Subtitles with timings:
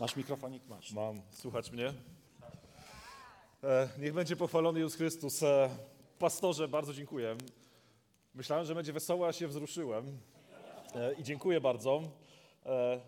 [0.00, 0.68] Masz mikrofonik?
[0.68, 0.92] Masz.
[0.92, 1.22] Mam.
[1.30, 1.92] Słuchać mnie?
[3.64, 5.42] E, niech będzie pochwalony Jezus Chrystus.
[5.42, 5.70] E,
[6.18, 7.36] pastorze, bardzo dziękuję.
[8.34, 10.18] Myślałem, że będzie wesoło, a się wzruszyłem.
[10.94, 12.02] E, I dziękuję bardzo.
[12.66, 13.00] E,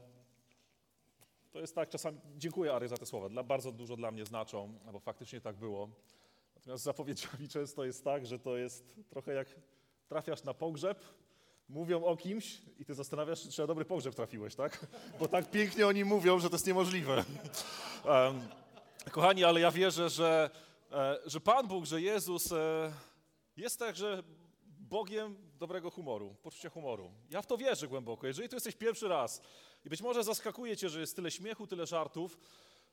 [1.50, 3.28] to jest tak, czasami dziękuję Ary za te słowa.
[3.28, 5.88] Dla, bardzo dużo dla mnie znaczą, bo faktycznie tak było.
[6.54, 9.48] Natomiast z zapowiedziami często jest tak, że to jest trochę jak
[10.08, 11.04] trafiasz na pogrzeb,
[11.70, 14.86] mówią o kimś i ty zastanawiasz, czy na dobry pogrzeb trafiłeś, tak?
[15.20, 17.24] Bo tak pięknie oni mówią, że to jest niemożliwe.
[18.04, 18.48] Um,
[19.10, 20.50] kochani, ale ja wierzę, że,
[20.92, 22.92] e, że Pan Bóg, że Jezus e,
[23.56, 24.22] jest także
[24.78, 27.10] Bogiem dobrego humoru, poczucia humoru.
[27.30, 28.26] Ja w to wierzę głęboko.
[28.26, 29.42] Jeżeli tu jesteś pierwszy raz
[29.84, 32.38] i być może zaskakuje cię, że jest tyle śmiechu, tyle żartów,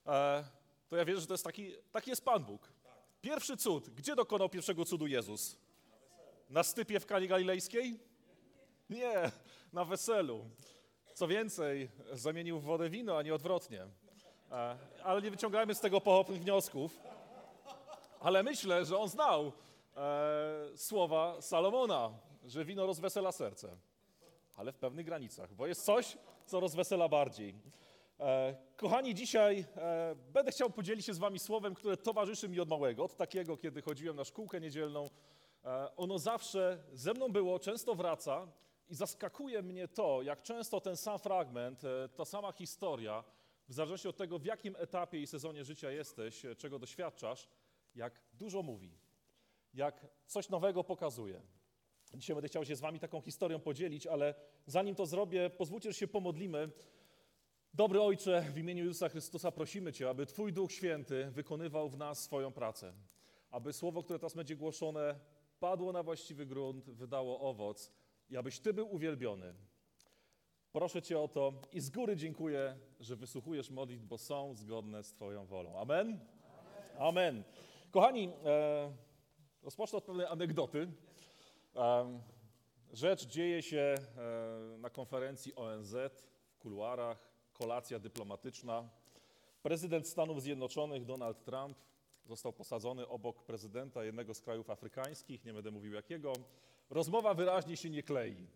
[0.06, 0.44] e,
[0.90, 2.72] to ja wierzę, że to jest taki, taki jest Pan Bóg.
[3.22, 3.90] Pierwszy cud.
[3.90, 5.58] Gdzie dokonał pierwszego cudu Jezus?
[6.50, 8.00] Na stypie w Kali Galilejskiej?
[8.90, 9.32] Nie,
[9.74, 10.46] na weselu.
[11.14, 13.88] Co więcej, zamienił wodę w wino, a nie odwrotnie.
[14.52, 17.00] E, Ale nie wyciągajmy z tego pochopnych wniosków.
[18.20, 19.52] Ale myślę, że on znał
[19.98, 22.12] e, słowa Salomona,
[22.46, 23.78] że wino rozwesela serce.
[24.56, 27.56] Ale w pewnych granicach, bo jest coś, co rozwesela bardziej.
[28.20, 29.66] E, kochani, dzisiaj
[30.34, 33.82] będę chciał podzielić się z wami słowem, które towarzyszy mi od małego, od takiego, kiedy
[33.82, 35.10] chodziłem na szkółkę niedzielną.
[35.98, 38.48] Ono zawsze ze mną było, często wraca
[38.90, 43.24] i zaskakuje mnie to, jak często ten sam fragment, e, ta sama historia,
[43.68, 47.48] w zależności od tego, w jakim etapie i sezonie życia jesteś, e, czego doświadczasz,
[47.96, 48.98] jak dużo mówi,
[49.74, 51.42] jak coś nowego pokazuje.
[52.14, 54.36] Dzisiaj będę chciał się z Wami taką historią podzielić, ale
[54.66, 56.70] zanim to zrobię, pozwólcie, że się pomodlimy.
[57.74, 62.24] Dobry Ojcze, w imieniu Jezusa Chrystusa prosimy Cię, aby Twój Duch Święty wykonywał w nas
[62.24, 62.94] swoją pracę.
[63.52, 65.20] Aby słowo, które teraz będzie głoszone,
[65.60, 67.92] padło na właściwy grunt, wydało owoc
[68.30, 69.54] i abyś Ty był uwielbiony.
[70.72, 75.14] Proszę Cię o to i z góry dziękuję, że wysłuchujesz modlitw, bo są zgodne z
[75.14, 75.80] Twoją wolą.
[75.80, 76.20] Amen?
[77.00, 77.44] Amen.
[77.92, 78.92] Kochani, e,
[79.64, 80.92] rozpocznę od pewnej anegdoty.
[81.76, 82.20] E,
[82.94, 85.96] rzecz dzieje się e, na konferencji ONZ
[86.50, 88.90] w kuluarach, kolacja dyplomatyczna.
[89.62, 91.78] Prezydent Stanów Zjednoczonych Donald Trump
[92.26, 96.34] został posadzony obok prezydenta jednego z krajów afrykańskich, nie będę mówił jakiego.
[96.90, 98.48] Rozmowa wyraźnie się nie klei.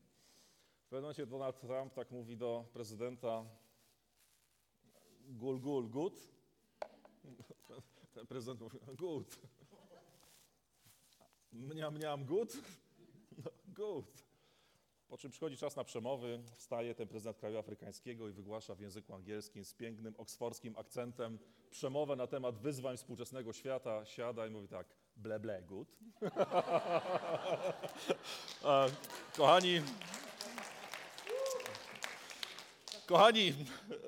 [0.81, 3.45] W pewnym momencie Donald Trump tak mówi do prezydenta
[5.29, 6.27] gul, gul, good.
[8.13, 9.39] Ten prezydent mówi good.
[11.51, 12.57] Mniam, mniam, good.
[13.77, 14.03] No.
[15.07, 19.13] Po czym przychodzi czas na przemowy, wstaje ten prezydent kraju afrykańskiego i wygłasza w języku
[19.13, 24.05] angielskim z pięknym oksfordzkim akcentem przemowę na temat wyzwań współczesnego świata.
[24.05, 24.87] Siada i mówi tak,
[25.21, 25.87] ble, ble, good.
[29.37, 29.81] Kochani,
[33.05, 33.53] kochani,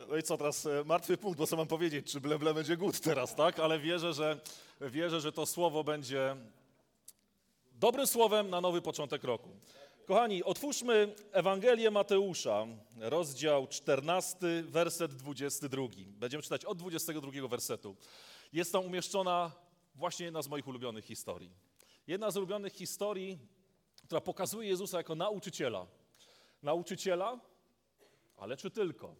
[0.09, 2.77] no i co teraz, e, martwy punkt, bo co mam powiedzieć, czy ble, ble będzie
[2.77, 3.59] good teraz, tak?
[3.59, 4.39] Ale wierzę, że,
[4.81, 6.35] wierzę, że to słowo będzie
[7.71, 9.49] dobrym słowem na nowy początek roku.
[10.05, 12.67] Kochani, otwórzmy Ewangelię Mateusza,
[12.99, 15.87] rozdział 14, werset 22.
[16.07, 17.95] Będziemy czytać od 22 wersetu.
[18.53, 19.51] Jest tam umieszczona
[19.95, 21.51] właśnie jedna z moich ulubionych historii.
[22.07, 23.39] Jedna z ulubionych historii,
[24.03, 25.87] która pokazuje Jezusa jako nauczyciela.
[26.61, 27.39] Nauczyciela,
[28.37, 29.15] ale czy tylko?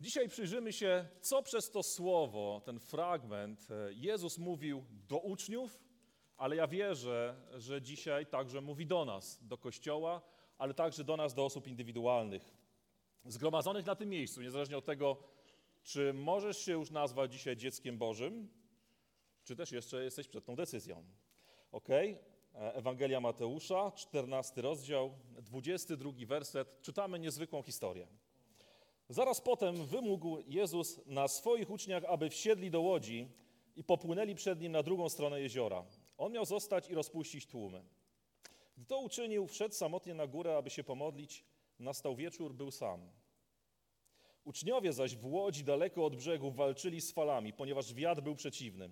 [0.00, 5.80] Dzisiaj przyjrzymy się, co przez to słowo, ten fragment e, Jezus mówił do uczniów,
[6.36, 10.22] ale ja wierzę, że dzisiaj także mówi do nas, do Kościoła,
[10.58, 12.54] ale także do nas, do osób indywidualnych,
[13.24, 15.16] zgromadzonych na tym miejscu, niezależnie od tego,
[15.82, 18.48] czy możesz się już nazwać dzisiaj dzieckiem Bożym,
[19.44, 21.04] czy też jeszcze jesteś przed tą decyzją.
[21.72, 21.88] Ok?
[22.54, 26.82] Ewangelia Mateusza, 14 rozdział, 22 werset.
[26.82, 28.06] Czytamy niezwykłą historię.
[29.08, 33.28] Zaraz potem wymógł Jezus na swoich uczniach, aby wsiedli do łodzi
[33.76, 35.84] i popłynęli przed nim na drugą stronę jeziora.
[36.18, 37.84] On miał zostać i rozpuścić tłumy.
[38.76, 41.44] Gdy to uczynił, wszedł samotnie na górę, aby się pomodlić.
[41.78, 43.10] Nastał wieczór, był sam.
[44.44, 48.90] Uczniowie zaś w łodzi daleko od brzegu walczyli z falami, ponieważ wiatr był przeciwny.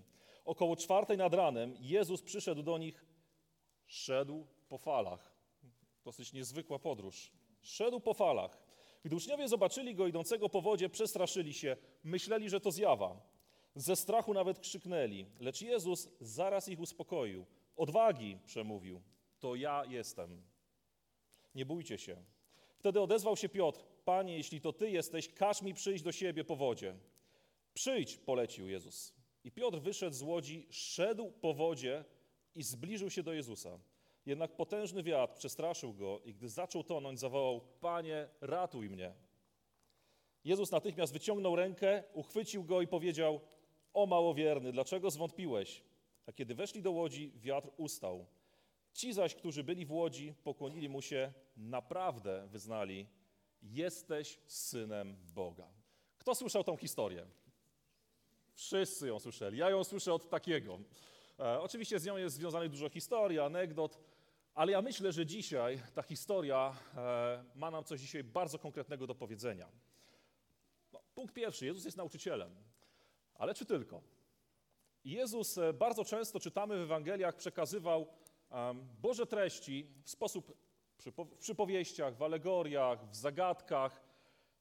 [0.49, 3.05] Około czwartej nad ranem Jezus przyszedł do nich,
[3.87, 5.35] szedł po falach.
[6.05, 7.33] Dosyć niezwykła podróż.
[7.61, 8.59] Szedł po falach
[9.05, 13.21] Gdy uczniowie zobaczyli go idącego po wodzie, przestraszyli się, myśleli, że to zjawa.
[13.75, 17.47] Ze strachu nawet krzyknęli, lecz Jezus zaraz ich uspokoił.
[17.77, 19.03] Odwagi, przemówił,
[19.39, 20.43] to ja jestem.
[21.55, 22.17] Nie bójcie się.
[22.79, 26.57] Wtedy odezwał się Piotr, Panie, jeśli to Ty jesteś, każ mi przyjść do siebie po
[26.57, 26.97] wodzie.
[27.75, 29.18] Przyjdź, polecił Jezus.
[29.45, 32.05] I Piotr wyszedł z łodzi, szedł po wodzie
[32.55, 33.79] i zbliżył się do Jezusa.
[34.27, 39.15] Jednak potężny wiatr przestraszył go i gdy zaczął tonąć, zawołał: Panie, ratuj mnie.
[40.45, 43.41] Jezus natychmiast wyciągnął rękę, uchwycił go i powiedział:
[43.93, 45.83] O małowierny, dlaczego zwątpiłeś?
[46.27, 48.27] A kiedy weszli do łodzi, wiatr ustał.
[48.93, 53.07] Ci zaś, którzy byli w łodzi, pokłonili mu się, naprawdę wyznali:
[53.63, 55.69] Jesteś synem Boga.
[56.19, 57.27] Kto słyszał tą historię?
[58.59, 59.59] Wszyscy ją słyszeli.
[59.59, 60.79] Ja ją słyszę od takiego.
[61.39, 63.99] E, oczywiście z nią jest związanych dużo historii, anegdot,
[64.55, 69.15] ale ja myślę, że dzisiaj ta historia e, ma nam coś dzisiaj bardzo konkretnego do
[69.15, 69.69] powiedzenia.
[70.93, 71.67] No, punkt pierwszy.
[71.67, 72.55] Jezus jest nauczycielem.
[73.35, 74.03] Ale czy tylko?
[75.05, 78.07] Jezus e, bardzo często czytamy w Ewangeliach, przekazywał
[79.01, 80.57] Boże treści w sposób
[80.97, 84.03] w przypowieściach, w alegoriach, w zagadkach.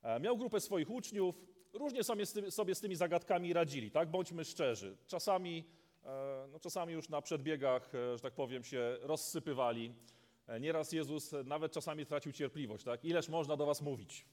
[0.04, 4.10] E, miał grupę swoich uczniów, różnie sobie z, tymi, sobie z tymi zagadkami radzili, tak?
[4.10, 4.98] Bądźmy szczerzy.
[5.08, 5.64] Czasami,
[6.06, 9.94] e, no czasami już na przedbiegach, e, że tak powiem, się rozsypywali.
[10.48, 13.06] E, nieraz Jezus nawet czasami tracił cierpliwość, tak?
[13.06, 14.26] Ileż można do was mówić?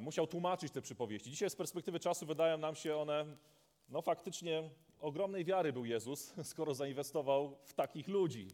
[0.00, 1.30] Musiał tłumaczyć te przypowieści.
[1.30, 3.26] Dzisiaj z perspektywy czasu wydają nam się one,
[3.88, 8.48] no faktycznie ogromnej wiary był Jezus, skoro zainwestował w takich ludzi,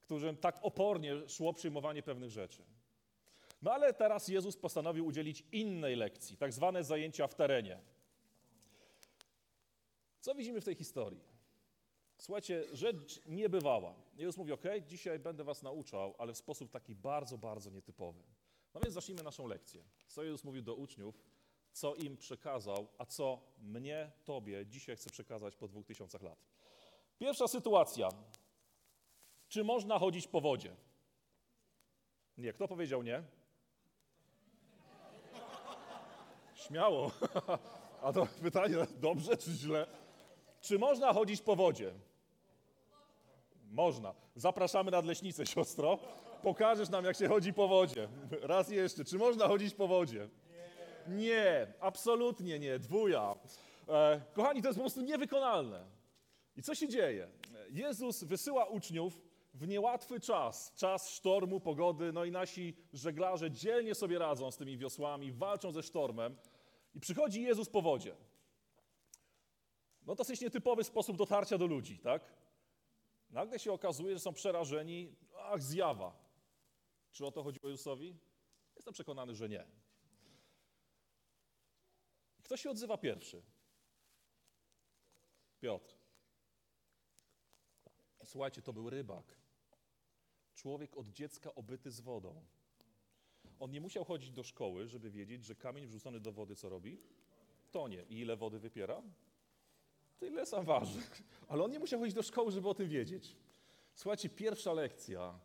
[0.00, 2.62] którym tak opornie szło przyjmowanie pewnych rzeczy.
[3.62, 7.78] No ale teraz Jezus postanowił udzielić innej lekcji, tak zwane zajęcia w terenie.
[10.20, 11.20] Co widzimy w tej historii?
[12.18, 13.94] Słuchajcie, rzecz niebywała.
[14.16, 18.22] Jezus mówi, ok, dzisiaj będę was nauczał, ale w sposób taki bardzo, bardzo nietypowy.
[18.74, 19.84] No więc zacznijmy naszą lekcję.
[20.08, 21.22] Co Jezus mówił do uczniów,
[21.72, 26.38] co im przekazał, a co mnie, tobie dzisiaj chcę przekazać po dwóch tysiącach lat.
[27.18, 28.08] Pierwsza sytuacja.
[29.48, 30.76] Czy można chodzić po wodzie?
[32.38, 32.52] Nie.
[32.52, 33.22] Kto powiedział nie?
[36.66, 37.10] Śmiało.
[38.02, 39.86] A to pytanie, dobrze czy źle?
[40.60, 41.92] Czy można chodzić po wodzie?
[43.70, 44.14] Można.
[44.36, 45.98] Zapraszamy nad leśnicę, siostro.
[46.42, 48.08] Pokażesz nam, jak się chodzi po wodzie.
[48.42, 49.04] Raz jeszcze.
[49.04, 50.28] Czy można chodzić po wodzie?
[51.08, 52.78] Nie, absolutnie nie.
[52.78, 53.34] Dwuja.
[53.88, 55.84] E, kochani, to jest po prostu niewykonalne.
[56.56, 57.28] I co się dzieje?
[57.70, 59.20] Jezus wysyła uczniów
[59.54, 64.78] w niełatwy czas, czas sztormu, pogody, no i nasi żeglarze dzielnie sobie radzą z tymi
[64.78, 66.36] wiosłami, walczą ze sztormem
[66.94, 68.16] i przychodzi Jezus po wodzie.
[70.02, 72.22] No dosyć nietypowy sposób dotarcia do ludzi, tak?
[73.30, 76.22] Nagle się okazuje, że są przerażeni, ach, zjawa.
[77.10, 78.18] Czy o to chodziło Jezusowi?
[78.76, 79.66] Jestem przekonany, że nie.
[82.42, 83.42] Kto się odzywa pierwszy?
[85.60, 85.94] Piotr.
[88.24, 89.36] Słuchajcie, to był rybak.
[90.54, 92.44] Człowiek od dziecka obyty z wodą.
[93.62, 96.98] On nie musiał chodzić do szkoły, żeby wiedzieć, że kamień wrzucony do wody co robi?
[97.70, 98.04] Tonie.
[98.08, 99.02] I ile wody wypiera?
[100.18, 101.00] Tyle sam waży.
[101.48, 103.36] Ale on nie musiał chodzić do szkoły, żeby o tym wiedzieć.
[103.94, 105.40] Słuchajcie, pierwsza lekcja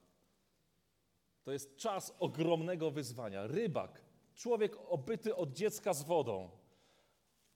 [1.44, 3.48] to jest czas ogromnego wyzwania.
[3.48, 4.02] Rybak,
[4.36, 6.50] człowiek obyty od dziecka z wodą.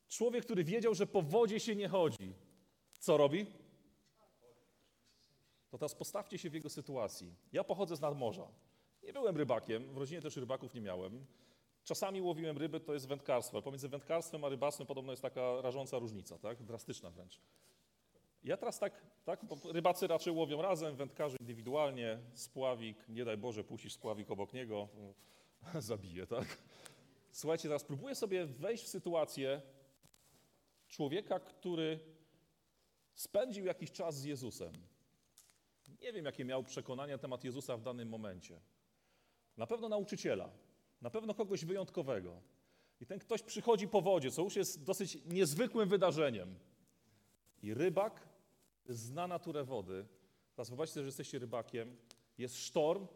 [0.07, 2.33] Człowiek, który wiedział, że po wodzie się nie chodzi.
[2.99, 3.45] Co robi?
[5.69, 7.35] To teraz postawcie się w jego sytuacji.
[7.51, 8.47] Ja pochodzę z nadmorza.
[9.03, 11.25] Nie byłem rybakiem, w rodzinie też rybaków nie miałem.
[11.83, 13.61] Czasami łowiłem ryby, to jest wędkarstwo.
[13.61, 16.63] Pomiędzy wędkarstwem a rybactwem podobno jest taka rażąca różnica, tak?
[16.63, 17.41] drastyczna wręcz.
[18.43, 23.63] Ja teraz tak, tak, bo rybacy raczej łowią razem, wędkarze indywidualnie, spławik, nie daj Boże,
[23.63, 24.87] puścisz spławik obok niego,
[25.79, 26.57] zabije, tak?
[27.31, 29.61] Słuchajcie, teraz próbuję sobie wejść w sytuację
[30.87, 31.99] człowieka, który
[33.13, 34.73] spędził jakiś czas z Jezusem.
[36.01, 38.61] Nie wiem, jakie miał przekonania na temat Jezusa w danym momencie.
[39.57, 40.49] Na pewno nauczyciela,
[41.01, 42.41] na pewno kogoś wyjątkowego.
[42.99, 46.55] I ten ktoś przychodzi po wodzie, co już jest dosyć niezwykłym wydarzeniem.
[47.63, 48.27] I rybak
[48.89, 50.05] zna naturę wody.
[50.55, 51.97] Teraz zobaczcie, że jesteście rybakiem.
[52.37, 53.07] Jest sztorm.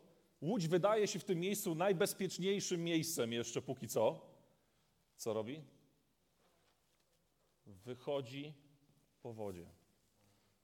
[0.41, 4.21] Łódź wydaje się w tym miejscu najbezpieczniejszym miejscem jeszcze póki co.
[5.17, 5.61] Co robi?
[7.65, 8.53] Wychodzi
[9.21, 9.69] po wodzie.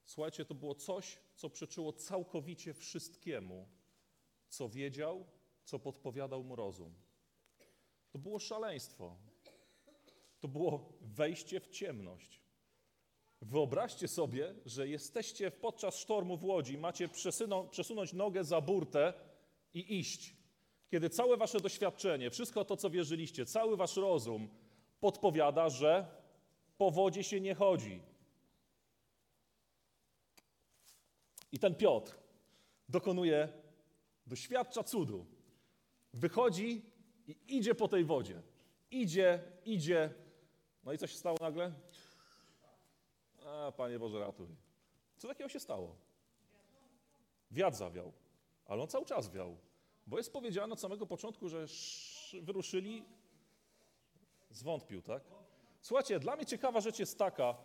[0.06, 3.68] Słuchajcie, to było coś, co przeczyło całkowicie wszystkiemu,
[4.50, 5.26] co wiedział,
[5.64, 6.94] co podpowiadał mu rozum.
[8.12, 9.18] To było szaleństwo.
[10.40, 12.42] To było wejście w ciemność.
[13.42, 17.10] Wyobraźcie sobie, że jesteście podczas sztormu w łodzi, macie
[17.72, 19.14] przesunąć nogę za burtę
[19.74, 20.36] i iść.
[20.92, 24.50] Kiedy całe wasze doświadczenie, wszystko to, co wierzyliście, cały wasz rozum
[25.00, 26.06] podpowiada, że
[26.78, 28.02] po wodzie się nie chodzi.
[31.52, 32.18] I ten Piotr
[32.90, 33.50] dokonuje,
[34.28, 35.26] doświadcza cudu.
[36.14, 36.82] Wychodzi
[37.28, 38.42] i idzie po tej wodzie.
[38.92, 40.14] Idzie, idzie.
[40.84, 41.74] No i co się stało nagle?
[43.46, 44.48] A, Panie Boże, ratuj.
[45.18, 45.96] Co takiego się stało?
[47.52, 48.12] Wiatr zawiał,
[48.66, 49.58] ale on cały czas wiał.
[50.08, 53.06] Bo jest powiedziane od samego początku, że sz- wyruszyli,
[54.50, 55.24] zwątpił, tak?
[55.82, 57.58] Słuchajcie, dla mnie ciekawa rzecz jest taka.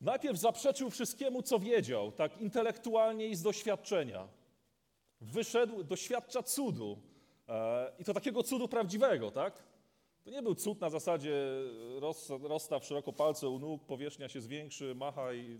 [0.00, 4.28] Najpierw zaprzeczył wszystkiemu, co wiedział, tak intelektualnie i z doświadczenia.
[5.20, 6.98] Wyszedł, doświadcza cudu.
[7.48, 9.62] E, I to takiego cudu prawdziwego, tak?
[10.24, 11.32] To nie był cud na zasadzie
[11.98, 15.58] roz, rozstaw szeroko palce u nóg, powierzchnia się zwiększy, macha i...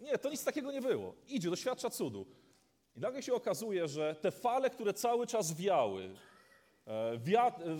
[0.00, 1.14] Nie, to nic takiego nie było.
[1.28, 2.26] Idzie, doświadcza cudu.
[2.96, 6.14] I nagle się okazuje, że te fale, które cały czas wiały,
[6.86, 7.78] e, wiatr, e, e,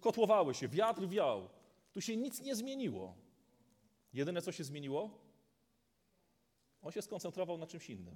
[0.00, 1.48] kotłowały się, wiatr wiał,
[1.92, 3.14] tu się nic nie zmieniło.
[4.12, 5.10] Jedyne, co się zmieniło,
[6.82, 8.14] on się skoncentrował na czymś innym.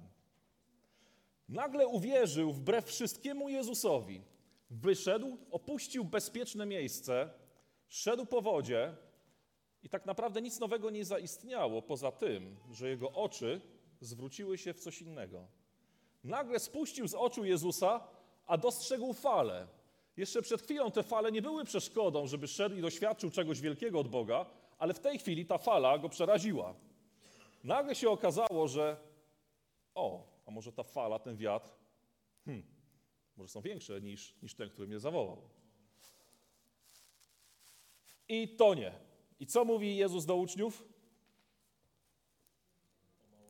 [1.49, 4.21] Nagle uwierzył wbrew wszystkiemu Jezusowi.
[4.69, 7.29] Wyszedł, opuścił bezpieczne miejsce,
[7.87, 8.95] szedł po wodzie
[9.83, 13.61] i tak naprawdę nic nowego nie zaistniało poza tym, że jego oczy
[14.01, 15.47] zwróciły się w coś innego.
[16.23, 18.07] Nagle spuścił z oczu Jezusa,
[18.47, 19.67] a dostrzegł falę.
[20.17, 24.07] Jeszcze przed chwilą te fale nie były przeszkodą, żeby szedł i doświadczył czegoś wielkiego od
[24.07, 24.45] Boga,
[24.77, 26.75] ale w tej chwili ta fala go przeraziła.
[27.63, 28.97] Nagle się okazało, że
[29.95, 31.71] o, a może ta fala, ten wiatr,
[32.45, 32.72] hmm,
[33.37, 35.41] może są większe niż, niż ten, który mnie zawołał.
[38.29, 38.91] I to nie.
[39.39, 40.83] I co mówi Jezus do uczniów?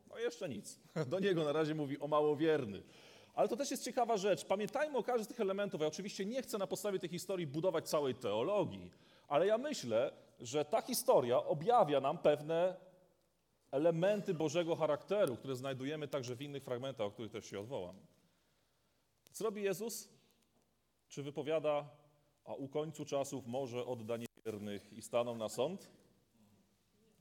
[0.09, 0.79] No jeszcze nic.
[1.07, 2.83] Do niego na razie mówi o małowierny.
[3.33, 4.45] Ale to też jest ciekawa rzecz.
[4.45, 5.81] Pamiętajmy o każdym z tych elementów.
[5.81, 8.91] Ja oczywiście nie chcę na podstawie tej historii budować całej teologii,
[9.27, 12.75] ale ja myślę, że ta historia objawia nam pewne
[13.71, 17.95] elementy Bożego charakteru, które znajdujemy także w innych fragmentach, o których też się odwołam.
[19.33, 20.09] Co robi Jezus?
[21.07, 21.89] Czy wypowiada,
[22.45, 25.91] a u końcu czasów może odda niewiernych i staną na sąd?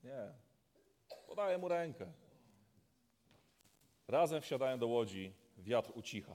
[0.04, 0.32] Nie.
[1.26, 2.12] Podaje mu rękę.
[4.08, 6.34] Razem wsiadają do łodzi, wiatr ucicha.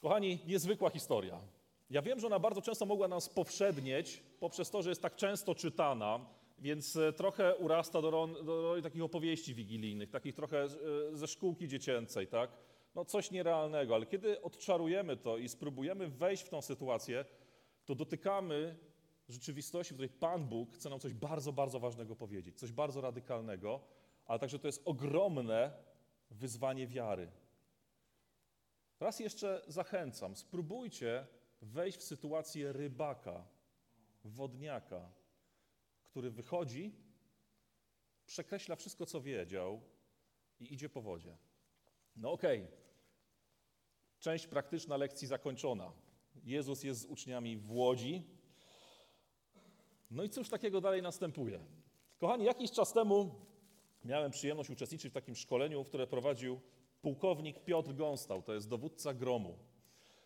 [0.00, 1.40] Kochani, niezwykła historia.
[1.90, 5.54] Ja wiem, że ona bardzo często mogła nas powszednieć poprzez to, że jest tak często
[5.54, 6.26] czytana,
[6.58, 10.68] więc e, trochę urasta do, roli takich opowieści wigilijnych, takich trochę e,
[11.12, 12.50] ze szkółki dziecięcej, tak?
[12.94, 17.24] No coś nierealnego, ale kiedy odczarujemy to i spróbujemy wejść w tą sytuację,
[17.84, 18.78] to dotykamy
[19.28, 23.80] rzeczywistości, w której Pan Bóg chce nam coś bardzo, bardzo ważnego powiedzieć, coś bardzo radykalnego,
[24.24, 25.72] ale także to jest ogromne
[26.30, 27.30] wyzwanie wiary.
[29.00, 31.26] Raz jeszcze zachęcam, spróbujcie
[31.62, 33.44] wejść w sytuację rybaka,
[34.24, 35.12] wodniaka,
[36.04, 36.92] który wychodzi,
[38.26, 39.80] przekreśla wszystko, co wiedział
[40.60, 41.36] i idzie po wodzie.
[42.16, 42.66] No okej,
[44.22, 45.92] część praktyczna lekcji zakończona.
[46.44, 48.22] Jezus jest z uczniami w łodzi.
[50.10, 51.60] No i cóż takiego dalej następuje?
[52.18, 53.34] Kochani, jakiś czas temu
[54.04, 56.60] miałem przyjemność uczestniczyć w takim szkoleniu, które prowadził
[57.00, 59.58] pułkownik Piotr Gąstał, to jest dowódca gromu.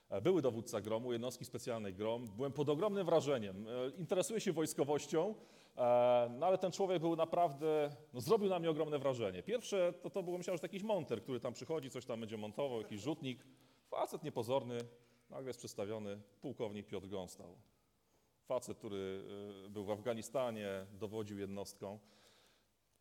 [0.08, 2.26] E, Były dowódca gromu, jednostki specjalnej grom.
[2.36, 3.66] Byłem pod ogromnym wrażeniem.
[3.68, 5.34] E, Interesuję się wojskowością,
[5.76, 9.42] e, no ale ten człowiek był naprawdę, no zrobił na mnie ogromne wrażenie.
[9.42, 12.36] Pierwsze to, to było, myślałem, że to jakiś monter, który tam przychodzi, coś tam będzie
[12.36, 13.46] montował, jakiś rzutnik.
[13.96, 14.78] Facet niepozorny,
[15.30, 17.56] nagle jest przedstawiony pułkownik Piotr Gąstał.
[18.44, 19.24] Facet, który
[19.66, 21.98] e, był w Afganistanie, dowodził jednostką.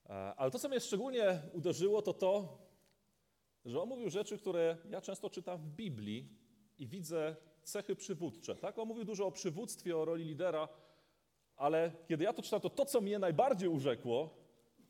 [0.05, 2.57] E, Ale to, co mnie szczególnie uderzyło, to to,
[3.65, 6.29] że on mówił rzeczy, które ja często czytam w Biblii
[6.77, 8.55] i widzę cechy przywódcze.
[8.55, 8.79] Tak?
[8.79, 10.67] On mówił dużo o przywództwie, o roli lidera,
[11.55, 14.29] ale kiedy ja to czytam, to to, co mnie najbardziej urzekło,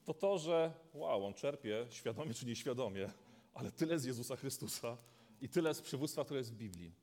[0.03, 3.09] to to, że wow, on czerpie, świadomie czy nieświadomie,
[3.53, 4.97] ale tyle z Jezusa Chrystusa
[5.45, 6.93] i tyle z przywództwa, które jest w Biblii.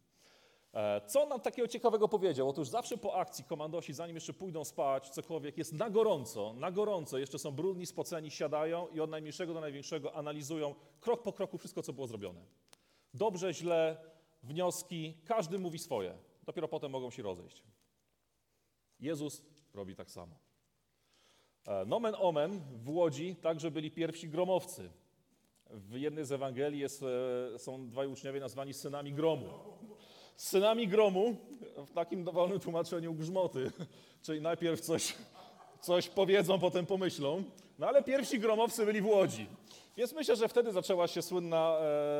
[0.74, 2.48] E, Co nam takiego ciekawego powiedział?
[2.48, 7.18] Otóż zawsze po akcji komandosi, zanim jeszcze pójdą spać, cokolwiek, jest na gorąco, na gorąco,
[7.18, 11.82] jeszcze są brudni, spoceni, siadają i od najmniejszego do największego analizują krok po kroku wszystko,
[11.82, 12.40] co było zrobione.
[13.14, 13.96] Dobrze, źle,
[14.42, 16.18] wnioski, każdy mówi swoje.
[16.42, 17.62] Dopiero potem mogą się rozejść.
[19.00, 19.42] Jezus
[19.74, 20.36] robi tak samo.
[21.66, 24.90] E, Nomen omen w Łodzi także byli pierwsi gromowcy.
[25.72, 27.04] W jednej z Ewangelii jest,
[27.54, 29.48] e, są dwaj uczniowie nazwani synami gromu
[30.36, 31.36] synami gromu,
[31.86, 33.70] w takim dowolnym tłumaczeniu grzmoty,
[34.22, 35.14] czyli najpierw coś,
[35.80, 37.44] coś powiedzą, potem pomyślą,
[37.78, 39.46] no ale pierwsi gromowcy byli w Łodzi.
[39.96, 41.78] Więc myślę, że wtedy zaczęła się słynna,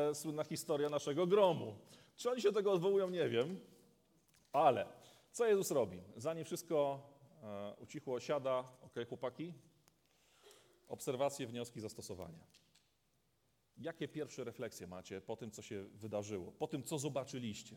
[0.09, 1.75] e, słynna historia naszego gromu.
[2.15, 3.59] Czy oni się tego odwołują, nie wiem,
[4.53, 4.85] Ale
[5.31, 6.01] co Jezus robi?
[6.17, 6.99] Zanim wszystko
[7.43, 9.53] e, ucichło, siada, ok, chłopaki?
[10.87, 12.62] Obserwacje, wnioski, zastosowania.
[13.77, 17.75] Jakie pierwsze refleksje macie po tym, co się wydarzyło, po tym, co zobaczyliście?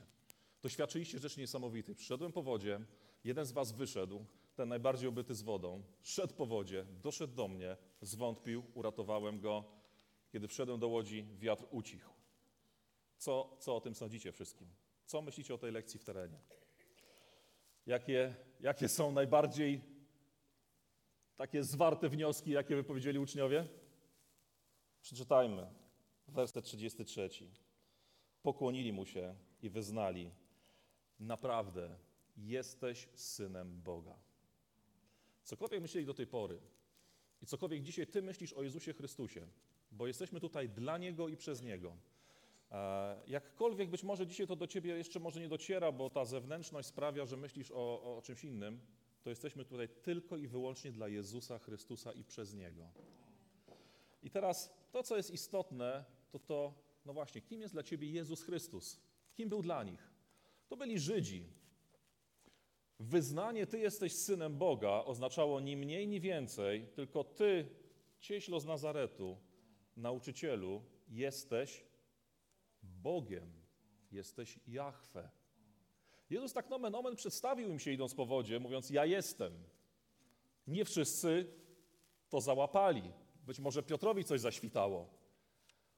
[0.62, 1.94] Doświadczyliście rzeczy niesamowitej.
[1.94, 2.80] Przyszedłem po wodzie,
[3.24, 4.24] jeden z was wyszedł,
[4.54, 9.64] ten najbardziej obyty z wodą, szedł po wodzie, doszedł do mnie, zwątpił, uratowałem go.
[10.32, 12.10] Kiedy wszedłem do łodzi, wiatr ucichł.
[13.16, 14.68] Co, co o tym sądzicie wszystkim?
[15.04, 16.38] Co myślicie o tej lekcji w terenie?
[17.86, 19.80] Jakie, jakie są najbardziej
[21.36, 23.68] takie zwarte wnioski, jakie wypowiedzieli uczniowie?
[25.02, 25.85] Przeczytajmy.
[26.28, 27.30] Werset 33.
[28.42, 30.30] Pokłonili mu się i wyznali:
[31.21, 31.97] Naprawdę
[32.37, 34.18] jesteś synem Boga.
[35.42, 36.59] Cokolwiek myśleli do tej pory
[37.42, 39.47] i cokolwiek dzisiaj ty myślisz o Jezusie Chrystusie,
[39.92, 41.97] bo jesteśmy tutaj dla Niego i przez Niego.
[42.71, 46.88] E, jakkolwiek być może dzisiaj to do ciebie jeszcze może nie dociera, bo ta zewnętrzność
[46.88, 48.80] sprawia, że myślisz o, o czymś innym,
[49.23, 52.88] to jesteśmy tutaj tylko i wyłącznie dla Jezusa Chrystusa i przez Niego.
[54.23, 58.42] I teraz to, co jest istotne, to to, no właśnie, kim jest dla ciebie Jezus
[58.42, 59.00] Chrystus?
[59.35, 60.11] Kim był dla nich?
[60.68, 61.47] To byli Żydzi.
[63.00, 67.68] Wyznanie Ty jesteś synem Boga oznaczało ni mniej, ni więcej, tylko Ty,
[68.18, 69.37] cieślo z Nazaretu,
[69.97, 71.85] nauczycielu, jesteś
[72.83, 73.52] Bogiem,
[74.12, 75.30] jesteś Jahwe.
[76.30, 79.52] Jezus tak nomen omen przedstawił im się idąc po wodzie, mówiąc ja jestem.
[80.66, 81.47] Nie wszyscy
[82.28, 83.12] to załapali.
[83.47, 85.15] Być może Piotrowi coś zaświtało.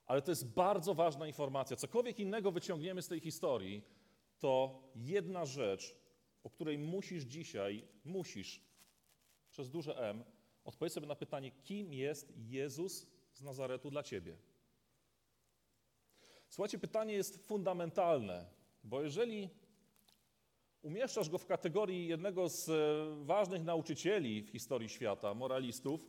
[0.08, 1.76] Ale to jest bardzo ważna informacja.
[1.76, 3.82] Cokolwiek innego wyciągniemy z tej historii,
[4.38, 5.96] to jedna rzecz,
[6.44, 8.60] o której musisz dzisiaj, musisz
[9.50, 10.24] przez duże M,
[10.64, 14.36] odpowiedzieć sobie na pytanie, kim jest Jezus z Nazaretu dla ciebie.
[16.48, 18.46] Słuchajcie, pytanie jest fundamentalne,
[18.84, 19.48] bo jeżeli
[20.82, 26.06] umieszczasz go w kategorii jednego z e, ważnych nauczycieli w historii świata, moralistów,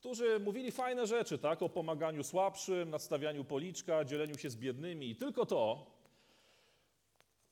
[0.00, 5.16] którzy mówili fajne rzeczy, tak, o pomaganiu słabszym, nadstawianiu policzka, dzieleniu się z biednymi i
[5.16, 5.86] tylko to,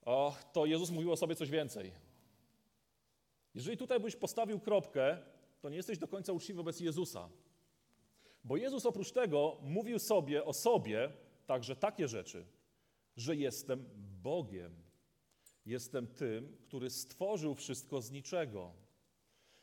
[0.05, 1.93] o, to Jezus mówił o sobie coś więcej.
[3.55, 5.19] Jeżeli tutaj byś postawił kropkę,
[5.61, 7.29] to nie jesteś do końca uczciwy wobec Jezusa.
[8.45, 11.13] Bo Jezus oprócz tego mówił sobie o sobie
[11.47, 12.47] także takie rzeczy,
[13.17, 13.85] że jestem
[14.23, 14.83] Bogiem.
[15.67, 18.73] Jestem tym, który stworzył wszystko z niczego.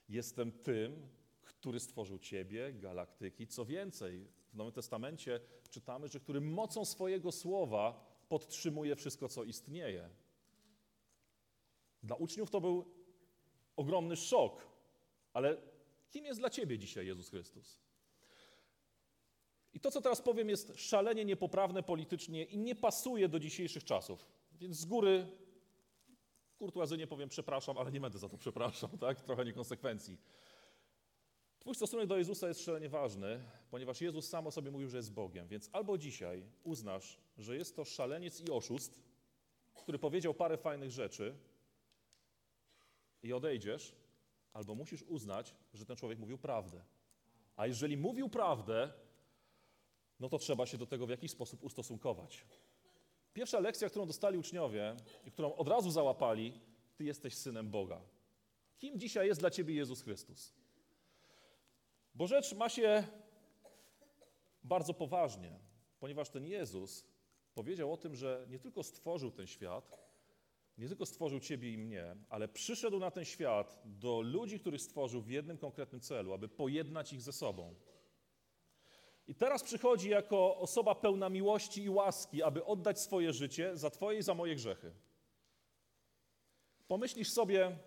[0.09, 1.14] Jestem tym,
[1.65, 3.47] który stworzył Ciebie, galaktyki.
[3.47, 10.10] Co więcej, w Nowym Testamencie czytamy, że który mocą swojego słowa podtrzymuje wszystko, co istnieje.
[12.04, 12.86] Dla uczniów to był
[13.75, 14.67] ogromny szok,
[15.34, 15.58] ale
[16.12, 17.82] kim jest dla Ciebie dzisiaj Jezus Chrystus?
[19.73, 24.25] I to, co teraz powiem, jest szalenie niepoprawne politycznie i nie pasuje do dzisiejszych czasów.
[24.51, 25.28] Więc z góry
[26.58, 29.21] kurtuazyjnie powiem przepraszam, ale nie będę za to przepraszam, tak?
[29.21, 30.17] Trochę niekonsekwencji.
[31.65, 33.39] Twój stosunek do Jezusa jest szalenie ważny,
[33.71, 35.47] ponieważ Jezus sam o sobie mówił, że jest Bogiem.
[35.47, 39.04] Więc albo dzisiaj uznasz, że jest to szaleniec i oszust,
[39.75, 41.36] który powiedział parę fajnych rzeczy
[43.23, 43.95] i odejdziesz,
[44.54, 46.82] albo musisz uznać, że ten człowiek mówił prawdę.
[47.56, 48.93] A jeżeli mówił prawdę,
[50.19, 52.45] no to trzeba się do tego w jakiś sposób ustosunkować.
[53.34, 56.62] Pierwsza lekcja, którą dostali uczniowie i którą od razu załapali,
[56.95, 58.01] Ty jesteś synem Boga.
[58.78, 60.64] Kim dzisiaj jest dla Ciebie Jezus Chrystus?
[62.15, 63.08] Bo rzecz ma się
[64.63, 65.60] bardzo poważnie,
[65.99, 67.06] ponieważ ten Jezus
[67.54, 70.06] powiedział o tym, że nie tylko stworzył ten świat,
[70.78, 75.21] nie tylko stworzył Ciebie i mnie, ale przyszedł na ten świat do ludzi, których stworzył
[75.21, 77.75] w jednym konkretnym celu, aby pojednać ich ze sobą.
[79.28, 84.19] I teraz przychodzi jako osoba pełna miłości i łaski, aby oddać swoje życie za Twoje
[84.19, 84.91] i za moje grzechy.
[86.88, 87.78] Pomyślisz sobie,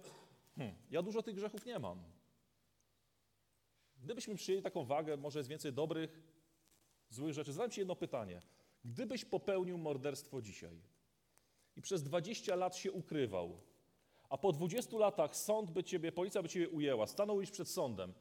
[0.56, 2.17] hmm, ja dużo tych grzechów nie mam.
[4.02, 6.22] Gdybyśmy przyjęli taką wagę, może jest więcej dobrych,
[7.10, 7.52] złych rzeczy.
[7.52, 8.42] Zadam Ci jedno pytanie.
[8.84, 10.80] Gdybyś popełnił morderstwo dzisiaj
[11.76, 13.60] i przez 20 lat się ukrywał,
[14.28, 18.12] a po 20 latach sąd by Ciebie, policja by Ciebie ujęła, stanąłeś przed sądem,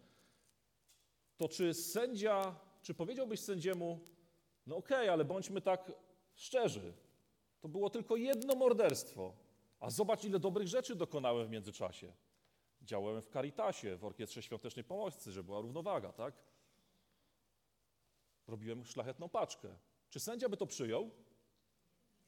[1.38, 4.00] to czy sędzia czy powiedziałbyś sędziemu,
[4.68, 5.92] no okej, okay, ale bądźmy tak
[6.36, 6.94] szczerzy,
[7.62, 9.34] to było tylko jedno morderstwo,
[9.80, 12.14] a zobacz, ile dobrych rzeczy dokonałem w międzyczasie.
[12.88, 16.34] Działałem w Caritasie, w Orkiestrze Świątecznej Pomocy, że była równowaga, tak?
[18.48, 19.78] Robiłem szlachetną paczkę.
[20.10, 21.12] Czy sędzia by to przyjął?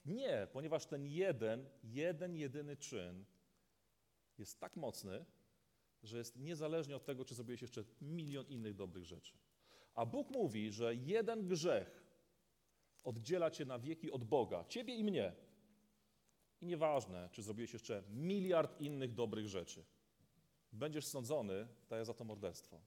[0.05, 3.25] Nie, ponieważ ten jeden, jeden, jedyny czyn
[4.37, 5.25] jest tak mocny,
[6.03, 9.37] że jest niezależnie od tego, czy zrobiłeś jeszcze milion innych dobrych rzeczy.
[9.95, 12.03] A Bóg mówi, że jeden grzech
[13.03, 15.33] oddziela cię na wieki od Boga, ciebie i mnie.
[16.61, 19.85] I nieważne, czy zrobiłeś jeszcze miliard innych dobrych rzeczy.
[20.71, 22.79] Będziesz sądzony, daje za to morderstwo.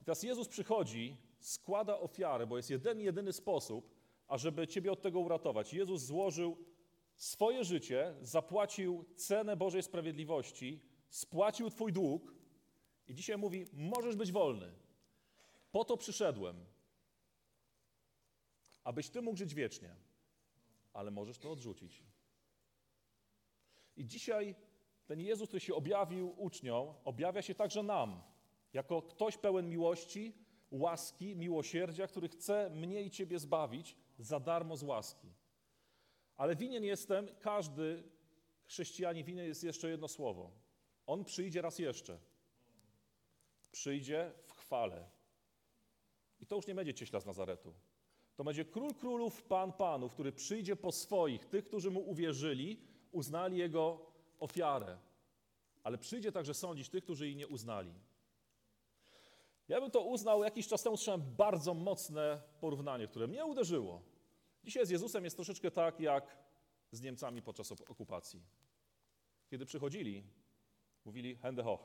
[0.00, 3.94] I teraz Jezus przychodzi, składa ofiarę, bo jest jeden, jedyny sposób,
[4.28, 5.74] ażeby Ciebie od tego uratować.
[5.74, 6.56] Jezus złożył
[7.16, 12.34] swoje życie, zapłacił cenę Bożej sprawiedliwości, spłacił Twój dług
[13.06, 14.72] i dzisiaj mówi: Możesz być wolny.
[15.72, 16.64] Po to przyszedłem,
[18.84, 19.96] abyś Ty mógł żyć wiecznie,
[20.92, 22.02] ale możesz to odrzucić.
[23.96, 24.54] I dzisiaj
[25.06, 28.22] ten Jezus, który się objawił uczniom, objawia się także nam,
[28.72, 30.32] jako ktoś pełen miłości,
[30.70, 35.28] łaski, miłosierdzia, który chce mnie i Ciebie zbawić za darmo z łaski.
[36.36, 38.02] Ale winien jestem, każdy
[38.66, 40.50] chrześcijanin winien jest jeszcze jedno słowo.
[41.06, 42.18] On przyjdzie raz jeszcze.
[43.72, 45.08] Przyjdzie w chwale.
[46.40, 47.74] I to już nie będzie cieśla z Nazaretu.
[48.36, 52.80] To będzie król królów, pan panów, który przyjdzie po swoich, tych, którzy mu uwierzyli,
[53.12, 54.98] uznali jego ofiarę.
[55.82, 57.94] Ale przyjdzie także sądzić tych, którzy jej nie uznali.
[59.68, 64.02] Ja bym to uznał, jakiś czas temu słyszałem bardzo mocne porównanie, które mnie uderzyło.
[64.64, 66.38] Dzisiaj z Jezusem jest troszeczkę tak, jak
[66.92, 68.42] z Niemcami podczas okupacji.
[69.50, 70.24] Kiedy przychodzili,
[71.04, 71.80] mówili Hände hoch.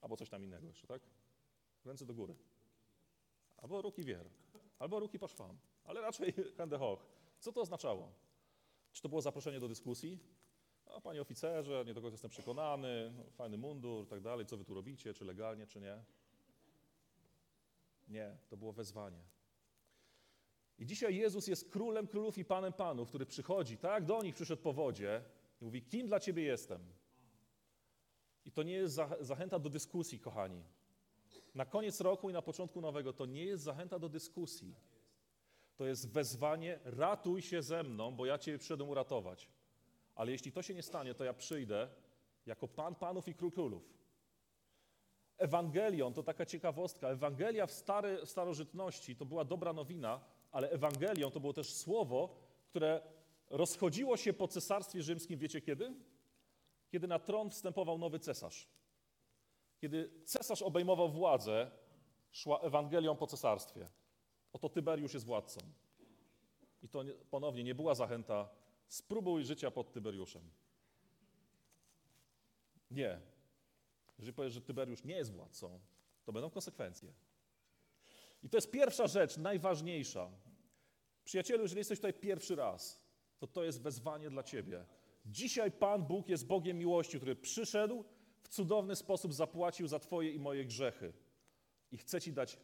[0.00, 1.02] Albo coś tam innego jeszcze, tak?
[1.84, 2.36] Ręce do góry.
[3.56, 4.30] Albo ruki wier.
[4.78, 5.58] Albo ruki paszwam.
[5.84, 7.06] Ale raczej Hände hoch.
[7.40, 8.12] Co to oznaczało?
[8.92, 10.18] Czy to było zaproszenie do dyskusji?
[10.86, 14.64] A panie oficerze, nie do końca jestem przekonany, no, fajny mundur tak dalej, co wy
[14.64, 16.04] tu robicie, czy legalnie, czy nie?
[18.08, 19.22] Nie, to było wezwanie.
[20.78, 24.62] I dzisiaj Jezus jest królem królów i panem panów, który przychodzi, tak do nich przyszedł
[24.62, 25.22] po wodzie
[25.60, 26.80] i mówi, kim dla ciebie jestem?
[28.44, 30.64] I to nie jest zachęta do dyskusji, kochani.
[31.54, 34.74] Na koniec roku i na początku nowego to nie jest zachęta do dyskusji.
[35.80, 39.48] To jest wezwanie, ratuj się ze mną, bo ja cię przyszedłem uratować.
[40.14, 41.88] Ale jeśli to się nie stanie, to ja przyjdę
[42.46, 43.94] jako Pan Panów i Król Królów.
[45.38, 47.08] Ewangelion to taka ciekawostka.
[47.08, 50.20] Ewangelia w stary, starożytności to była dobra nowina,
[50.52, 52.36] ale Ewangelion to było też słowo,
[52.68, 53.00] które
[53.50, 55.38] rozchodziło się po cesarstwie rzymskim.
[55.38, 55.94] Wiecie kiedy?
[56.88, 58.68] Kiedy na tron wstępował nowy cesarz.
[59.78, 61.70] Kiedy cesarz obejmował władzę,
[62.30, 63.88] szła Ewangelią po cesarstwie.
[64.52, 65.60] Oto Tyberiusz jest władcą.
[66.82, 68.48] I to ponownie nie była zachęta,
[68.88, 70.42] spróbuj życia pod Tyberiuszem.
[72.90, 73.20] Nie.
[74.18, 75.80] Jeżeli powiesz, że Tyberiusz nie jest władcą,
[76.24, 77.12] to będą konsekwencje.
[78.42, 80.30] I to jest pierwsza rzecz, najważniejsza.
[81.24, 83.04] Przyjacielu, jeżeli jesteś tutaj pierwszy raz,
[83.38, 84.86] to to jest wezwanie dla ciebie.
[85.26, 88.04] Dzisiaj Pan Bóg jest Bogiem miłości, który przyszedł,
[88.42, 91.12] w cudowny sposób zapłacił za twoje i moje grzechy.
[91.92, 92.58] I chce ci dać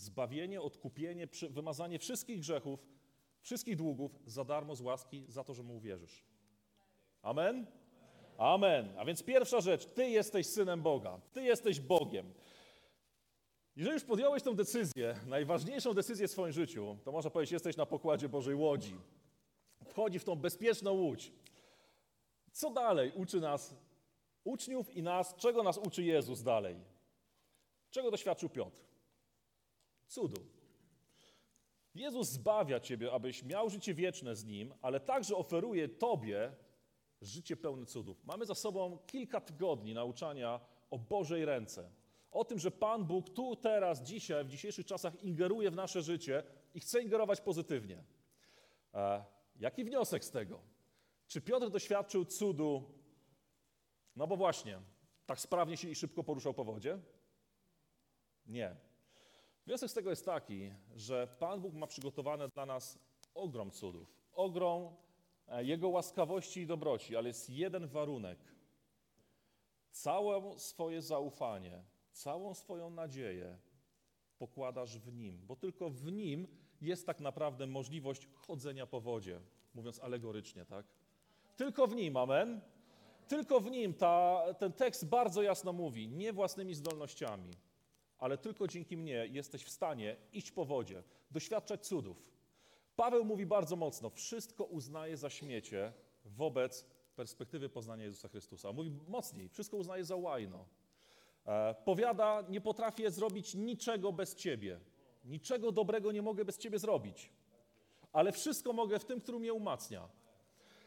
[0.00, 2.86] zbawienie, odkupienie, wymazanie wszystkich grzechów,
[3.40, 6.24] wszystkich długów za darmo z łaski, za to, że mu uwierzysz.
[7.22, 7.66] Amen?
[8.38, 8.94] Amen.
[8.98, 12.32] A więc pierwsza rzecz, ty jesteś synem Boga, ty jesteś Bogiem.
[13.76, 17.86] Jeżeli już podjąłeś tę decyzję, najważniejszą decyzję w swoim życiu, to można powiedzieć, jesteś na
[17.86, 18.96] pokładzie Bożej Łodzi.
[19.84, 21.32] Wchodzi w tą bezpieczną łódź.
[22.52, 23.76] Co dalej uczy nas,
[24.44, 26.76] uczniów i nas, czego nas uczy Jezus dalej?
[27.90, 28.87] Czego doświadczył Piotr?
[30.08, 30.40] Cudu.
[31.94, 36.52] Jezus zbawia Ciebie, abyś miał życie wieczne z Nim, ale także oferuje Tobie
[37.20, 38.24] życie pełne cudów.
[38.24, 41.90] Mamy za sobą kilka tygodni nauczania o Bożej ręce.
[42.30, 46.42] O tym, że Pan Bóg tu, teraz, dzisiaj, w dzisiejszych czasach ingeruje w nasze życie
[46.74, 48.04] i chce ingerować pozytywnie.
[48.94, 49.24] E,
[49.60, 50.60] jaki wniosek z tego?
[51.26, 52.84] Czy Piotr doświadczył cudu?
[54.16, 54.80] No bo właśnie,
[55.26, 56.98] tak sprawnie się i szybko poruszał po wodzie?
[58.46, 58.87] Nie.
[59.68, 62.98] Wniosek z tego jest taki, że Pan Bóg ma przygotowane dla nas
[63.34, 64.94] ogrom cudów, ogrom
[65.48, 68.38] e, Jego łaskawości i dobroci, ale jest jeden warunek.
[69.90, 73.58] Całe swoje zaufanie, całą swoją nadzieję
[74.38, 76.48] pokładasz w Nim, bo tylko w Nim
[76.80, 79.40] jest tak naprawdę możliwość chodzenia po wodzie,
[79.74, 80.86] mówiąc alegorycznie, tak?
[81.56, 82.60] Tylko w Nim, amen?
[83.28, 87.50] Tylko w Nim ta, ten tekst bardzo jasno mówi, nie własnymi zdolnościami,
[88.18, 92.32] ale tylko dzięki mnie jesteś w stanie iść po wodzie, doświadczać cudów.
[92.96, 95.92] Paweł mówi bardzo mocno, wszystko uznaje za śmiecie
[96.24, 98.72] wobec perspektywy poznania Jezusa Chrystusa.
[98.72, 100.66] Mówi mocniej, wszystko uznaje za łajno.
[101.46, 104.80] E, powiada, nie potrafię zrobić niczego bez Ciebie.
[105.24, 107.30] Niczego dobrego nie mogę bez Ciebie zrobić.
[108.12, 110.08] Ale wszystko mogę w tym, który mnie umacnia.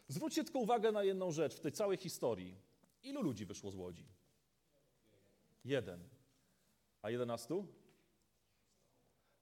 [0.08, 2.56] Zwróćcie tylko uwagę na jedną rzecz w tej całej historii.
[3.04, 4.06] Ilu ludzi wyszło z łodzi?
[5.66, 6.21] Jeden.
[7.02, 7.68] A jedenastu?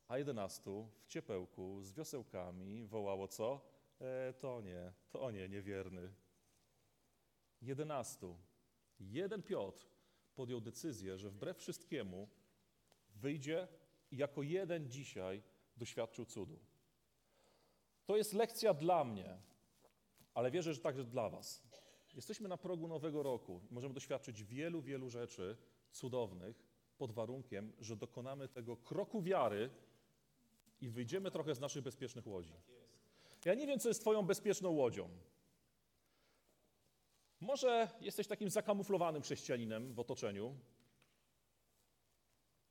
[0.08, 3.62] A jedenastu w ciepełku z wiosełkami wołało co?
[4.02, 6.13] E, to nie, to nie, niewierny.
[7.62, 8.38] Jedenastu.
[9.00, 9.88] Jeden Piotr
[10.36, 12.30] podjął decyzję, że wbrew wszystkiemu
[13.15, 13.67] wyjdzie
[14.12, 15.43] i jako jeden dzisiaj
[15.78, 16.60] doświadczył cudu.
[18.06, 19.38] To jest lekcja dla mnie,
[20.34, 21.63] ale wierzę, że także dla Was.
[22.13, 25.58] Jesteśmy na progu nowego roku i możemy doświadczyć wielu, wielu rzeczy
[25.91, 26.69] cudownych
[27.00, 29.70] pod warunkiem, że dokonamy tego kroku wiary
[30.82, 32.54] i wyjdziemy trochę z naszych bezpiecznych łodzi.
[33.46, 35.10] Ja nie wiem, co jest Twoją bezpieczną łodzią.
[37.40, 40.56] Może jesteś takim zakamuflowanym chrześcijaninem w otoczeniu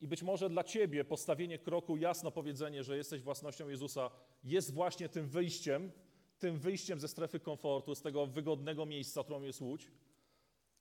[0.01, 4.11] i być może dla Ciebie postawienie kroku, jasno powiedzenie, że jesteś własnością Jezusa,
[4.43, 5.91] jest właśnie tym wyjściem,
[6.39, 9.91] tym wyjściem ze strefy komfortu, z tego wygodnego miejsca, którą jest Łódź.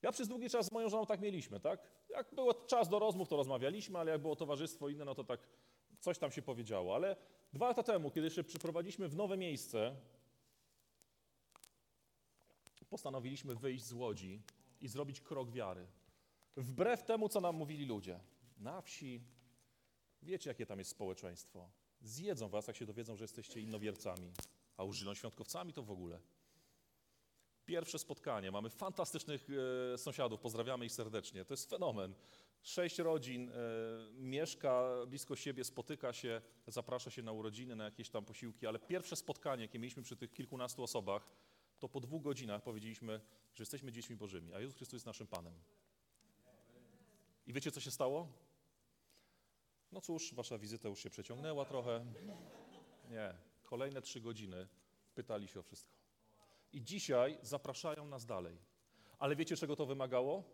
[0.02, 1.80] Ja przez długi czas z moją żoną tak mieliśmy, tak?
[2.08, 5.40] Jak było czas do rozmów, to rozmawialiśmy, ale jak było towarzystwo inne, no to tak
[6.00, 6.94] coś tam się powiedziało.
[6.94, 7.16] Ale
[7.52, 9.96] dwa lata temu, kiedy się przyprowadziliśmy w nowe miejsce,
[12.88, 14.42] postanowiliśmy wyjść z Łodzi
[14.80, 15.86] i zrobić krok wiary.
[16.56, 18.20] Wbrew temu, co nam mówili ludzie.
[18.58, 19.20] Na wsi,
[20.22, 21.70] wiecie, jakie tam jest społeczeństwo.
[22.00, 24.32] Zjedzą was, jak się dowiedzą, że jesteście innowiercami,
[24.76, 26.20] a już zielonoświątkowcami to w ogóle.
[27.68, 29.48] Pierwsze spotkanie, mamy fantastycznych
[29.94, 32.14] e, sąsiadów, pozdrawiamy ich serdecznie, to jest fenomen.
[32.62, 33.54] Sześć rodzin e,
[34.12, 39.16] mieszka blisko siebie, spotyka się, zaprasza się na urodziny, na jakieś tam posiłki, ale pierwsze
[39.16, 41.28] spotkanie, jakie mieliśmy przy tych kilkunastu osobach,
[41.78, 43.20] to po dwóch godzinach powiedzieliśmy,
[43.54, 45.54] że jesteśmy dziećmi Bożymi, a Jezus Chrystus jest naszym Panem.
[47.46, 48.28] I wiecie, co się stało?
[49.92, 52.06] No cóż, wasza wizyta już się przeciągnęła trochę.
[53.10, 54.68] Nie, kolejne trzy godziny
[55.14, 55.97] pytali się o wszystko.
[56.72, 58.58] I dzisiaj zapraszają nas dalej.
[59.18, 60.44] Ale wiecie, czego to wymagało?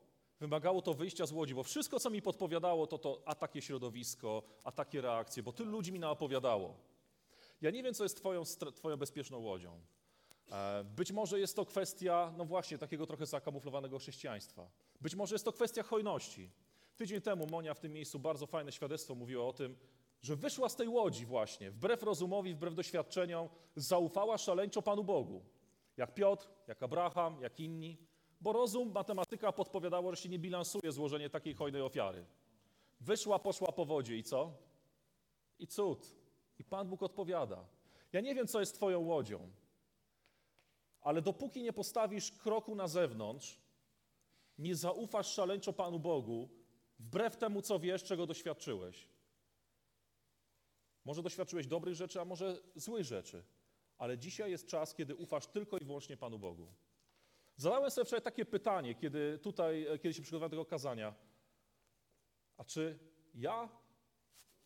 [0.41, 4.43] Wymagało to wyjścia z łodzi, bo wszystko, co mi podpowiadało, to to a takie środowisko,
[4.65, 6.77] a takie reakcje, bo tylu ludzi mi naopowiadało.
[7.61, 8.43] Ja nie wiem, co jest twoją,
[8.75, 9.81] twoją bezpieczną łodzią.
[10.53, 14.71] E, Być może jest to kwestia, no właśnie, takiego trochę zakamuflowanego chrześcijaństwa.
[15.01, 16.51] Być może jest to kwestia hojności.
[16.97, 19.77] Tydzień temu Monia w tym miejscu bardzo fajne świadectwo mówiła o tym,
[20.23, 25.45] że wyszła z tej łodzi właśnie, wbrew rozumowi, wbrew doświadczeniom, zaufała szaleńczo Panu Bogu.
[25.97, 27.99] Jak Piotr, jak Abraham, jak inni.
[28.41, 32.27] Bo rozum, matematyka podpowiadało, że się nie bilansuje złożenie takiej hojnej ofiary.
[33.01, 34.53] Wyszła, poszła po wodzie i co?
[35.59, 36.17] I cud.
[36.59, 37.65] I Pan Bóg odpowiada.
[38.13, 39.51] Ja nie wiem, co jest Twoją łodzią,
[41.01, 43.61] ale dopóki nie postawisz kroku na zewnątrz,
[44.59, 46.49] nie zaufasz szaleńczo Panu Bogu,
[46.99, 49.09] wbrew temu, co wiesz, czego doświadczyłeś.
[51.05, 53.45] Może doświadczyłeś dobrych rzeczy, a może złych rzeczy,
[54.05, 56.67] ale dzisiaj jest czas, kiedy ufasz tylko i wyłącznie Panu Bogu.
[57.57, 61.15] Zadałem sobie wczoraj takie pytanie, kiedy tutaj, e, kiedy się przygotowałem do tego kazania.
[62.57, 62.99] A czy
[63.35, 63.69] ja...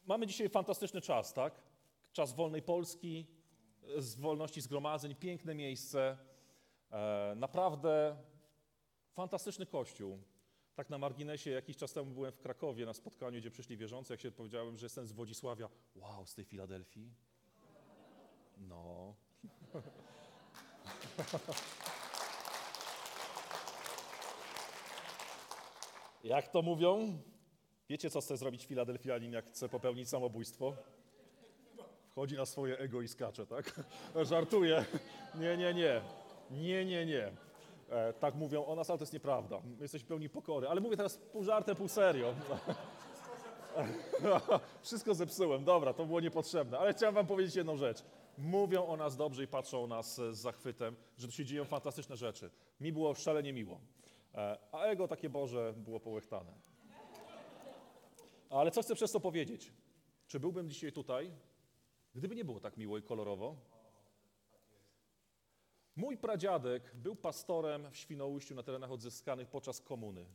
[0.05, 1.63] Mamy dzisiaj fantastyczny czas, tak?
[2.13, 3.27] Czas wolnej Polski,
[3.97, 6.19] e, z wolności zgromadzeń, piękne miejsce,
[6.91, 8.17] e, naprawdę
[9.13, 10.19] fantastyczny kościół.
[10.75, 14.21] Tak na marginesie, jakiś czas temu byłem w Krakowie na spotkaniu, gdzie przyszli wierzący, jak
[14.21, 15.69] się powiedziałem, że jestem z Wodzisławia.
[15.95, 17.11] Wow, z tej Filadelfii?
[18.59, 19.15] No.
[26.25, 27.19] Jak to mówią?
[27.89, 30.75] Wiecie, co chce zrobić Filadelfianin, jak chce popełnić samobójstwo?
[32.11, 33.81] Wchodzi na swoje ego i skacze, tak?
[34.31, 34.85] Żartuję.
[35.35, 36.01] Nie, nie, nie.
[36.51, 37.33] Nie, nie, nie.
[37.91, 39.61] E, tak mówią o nas, ale to jest nieprawda.
[39.65, 40.69] My jesteśmy pełni pokory.
[40.69, 42.35] Ale mówię teraz pół żartem, pół serio.
[44.83, 45.65] Wszystko zepsułem.
[45.65, 46.79] Dobra, to było niepotrzebne.
[46.79, 48.03] Ale chciałem wam powiedzieć jedną rzecz.
[48.39, 51.65] Mówią o nas dobrze i patrzą o nas e, z zachwytem, że tu się dzieją
[51.65, 52.51] fantastyczne rzeczy.
[52.81, 53.81] Mi było szalenie miło.
[54.35, 56.53] E, A ego takie Boże było połechtane.
[58.51, 59.73] Ale co chcę przez to powiedzieć?
[60.27, 61.33] Czy byłbym dzisiaj tutaj,
[62.15, 63.57] gdyby nie było tak miło i kolorowo?
[65.97, 70.27] Mój pradziadek był pastorem w Świnoujściu na terenach odzyskanych podczas komuny.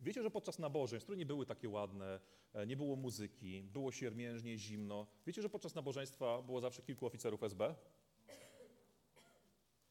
[0.00, 2.20] Wiecie, że podczas nabożeństw, które nie były takie ładne,
[2.54, 5.06] e, nie było muzyki, było siermiężnie, zimno.
[5.26, 7.74] Wiecie, że podczas nabożeństwa było zawsze kilku oficerów SB?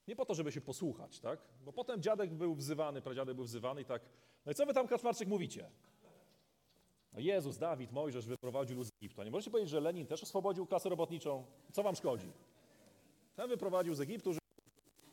[0.07, 1.39] Nie po to, żeby się posłuchać, tak?
[1.65, 4.01] Bo potem dziadek był wzywany, pradziadek był wzywany i tak,
[4.45, 5.69] no i co wy tam, Kaczmarczyk, mówicie?
[7.13, 9.23] No Jezus, Dawid, Mojżesz wyprowadził lud z Egiptu.
[9.23, 11.45] Nie możecie powiedzieć, że Lenin też oswobodził klasę robotniczą?
[11.71, 12.31] Co wam szkodzi?
[13.35, 14.31] Ten wyprowadził z Egiptu,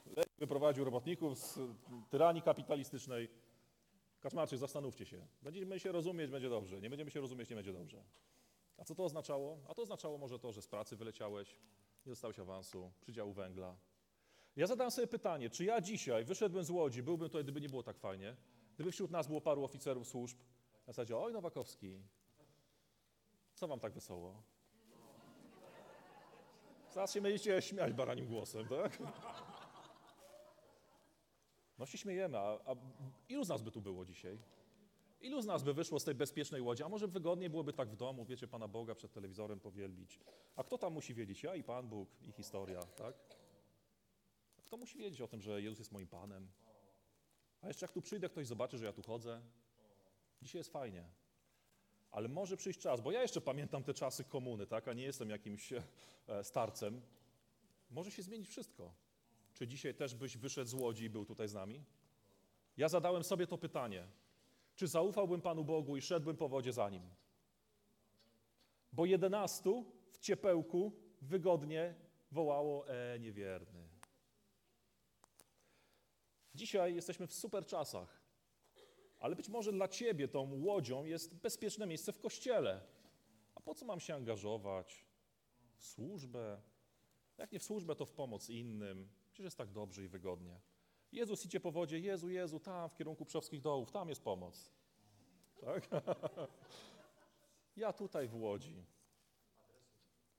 [0.06, 1.58] Lenin wyprowadził robotników z
[2.10, 3.28] tyranii kapitalistycznej.
[4.22, 5.26] Kaczmarczyk, zastanówcie się.
[5.42, 6.80] Będziemy się rozumieć, będzie dobrze.
[6.80, 8.04] Nie będziemy się rozumieć, nie będzie dobrze.
[8.76, 9.58] A co to oznaczało?
[9.68, 11.60] A to oznaczało może to, że z pracy wyleciałeś,
[12.06, 13.76] nie dostałeś awansu, przydziału węgla.
[14.56, 17.82] Ja zadałem sobie pytanie, czy ja dzisiaj wyszedłbym z Łodzi, byłbym tutaj, gdyby nie było
[17.82, 18.36] tak fajnie,
[18.74, 20.38] gdyby wśród nas było paru oficerów służb,
[20.86, 22.02] na zasadzie, oj Nowakowski,
[23.54, 24.42] co wam tak wesoło?
[26.90, 28.98] Zaraz się będziecie śmiać baranim głosem, tak?
[31.82, 32.76] No się śmiejemy, a, a
[33.28, 34.38] ilu z nas by tu było dzisiaj?
[35.20, 36.82] Ilu z nas by wyszło z tej bezpiecznej łodzi?
[36.82, 40.20] A może wygodniej byłoby tak w domu, wiecie, Pana Boga przed telewizorem powielbić?
[40.56, 41.42] A kto tam musi wiedzieć?
[41.42, 43.14] Ja i Pan Bóg i historia, tak?
[44.64, 46.48] Kto musi wiedzieć o tym, że Jezus jest moim Panem?
[47.62, 49.42] A jeszcze jak tu przyjdę, ktoś zobaczy, że ja tu chodzę.
[50.42, 51.04] Dzisiaj jest fajnie.
[52.10, 54.88] Ale może przyjść czas, bo ja jeszcze pamiętam te czasy komuny, tak?
[54.88, 55.82] A nie jestem jakimś e,
[56.44, 57.02] starcem.
[57.90, 58.94] Może się zmienić wszystko.
[59.62, 61.84] Czy dzisiaj też byś wyszedł z łodzi i był tutaj z nami?
[62.76, 64.06] Ja zadałem sobie to pytanie.
[64.76, 67.02] Czy zaufałbym Panu Bogu i szedłbym po wodzie za Nim?
[68.92, 71.94] Bo jedenastu w ciepełku wygodnie
[72.30, 73.88] wołało, e, niewierny.
[76.54, 78.20] Dzisiaj jesteśmy w super czasach,
[79.18, 82.80] ale być może dla Ciebie tą łodzią jest bezpieczne miejsce w kościele.
[83.54, 85.06] A po co mam się angażować?
[85.76, 86.60] W służbę?
[87.38, 89.21] Jak nie w służbę, to w pomoc innym.
[89.32, 90.60] Przecież jest tak dobrze i wygodnie.
[91.12, 94.72] Jezus idzie po wodzie, Jezu, Jezu, tam w kierunku Przowskich Dołów, tam jest pomoc.
[95.60, 95.88] Tak?
[97.76, 98.84] Ja tutaj w Łodzi.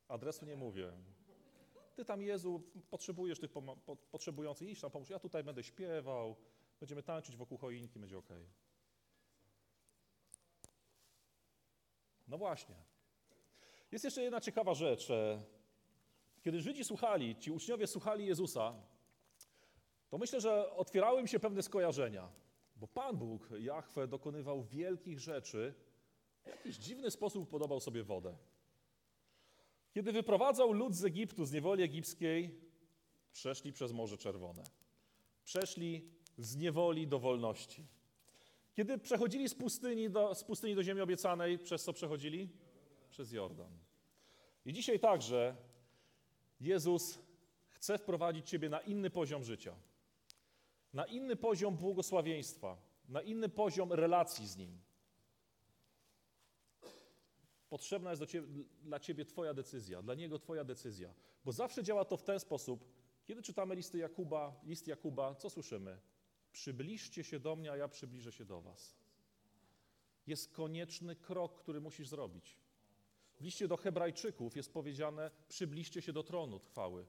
[0.08, 0.91] Adresu nie mówię.
[1.95, 5.10] Ty tam, Jezu, potrzebujesz tych po- potrzebujących, iść tam pomóż.
[5.10, 6.36] Ja tutaj będę śpiewał,
[6.79, 8.29] będziemy tańczyć wokół choinki, będzie ok.
[12.27, 12.75] No właśnie.
[13.91, 15.08] Jest jeszcze jedna ciekawa rzecz.
[16.43, 18.73] Kiedy Żydzi słuchali, ci uczniowie słuchali Jezusa,
[20.10, 22.29] to myślę, że otwierały im się pewne skojarzenia.
[22.75, 25.73] Bo Pan Bóg, Jahwe, dokonywał wielkich rzeczy,
[26.43, 28.38] w jakiś dziwny sposób podobał sobie wodę.
[29.91, 32.62] Kiedy wyprowadzał lud z Egiptu, z niewoli egipskiej,
[33.32, 34.63] przeszli przez Morze Czerwone.
[35.43, 37.88] Przeszli z niewoli do wolności.
[38.73, 42.49] Kiedy przechodzili z pustyni do, z pustyni do ziemi obiecanej, przez co przechodzili?
[43.10, 43.71] Przez Jordan.
[44.65, 45.56] I dzisiaj także
[46.63, 47.19] Jezus
[47.67, 49.76] chce wprowadzić Ciebie na inny poziom życia,
[50.93, 52.78] na inny poziom błogosławieństwa,
[53.10, 54.82] na inny poziom relacji z Nim.
[57.69, 61.13] Potrzebna jest ciebie, dla Ciebie Twoja decyzja, dla Niego Twoja decyzja,
[61.45, 62.86] bo zawsze działa to w ten sposób,
[63.26, 65.99] kiedy czytamy listy Jakuba, list Jakuba, co słyszymy?
[66.52, 68.95] Przybliżcie się do mnie, a ja przybliżę się do Was.
[70.28, 72.62] Jest konieczny krok, który musisz zrobić.
[73.39, 77.06] W liście do Hebrajczyków jest powiedziane: przybliżcie się do tronu chwały,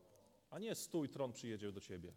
[0.50, 2.12] a nie stój, tron przyjedzie do ciebie.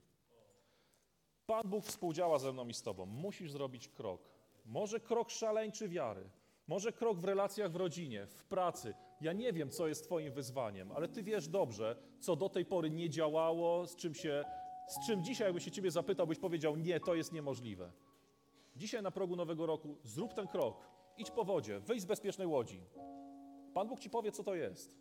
[1.46, 3.06] Pan Bóg współdziała ze mną i z tobą.
[3.06, 4.30] Musisz zrobić krok.
[4.66, 6.30] Może krok szaleńczy wiary,
[6.68, 8.94] może krok w relacjach w rodzinie, w pracy.
[9.22, 12.90] Ja nie wiem, co jest Twoim wyzwaniem, ale Ty wiesz dobrze, co do tej pory
[12.90, 14.44] nie działało, z czym, się,
[14.88, 17.92] z czym dzisiaj, jakby się Ciebie zapytał, byś powiedział: Nie, to jest niemożliwe.
[18.76, 20.90] Dzisiaj na progu nowego roku zrób ten krok.
[21.18, 22.82] Idź po wodzie, wyjdź z bezpiecznej łodzi.
[23.78, 24.98] Pan Bóg ci powie, co to jest,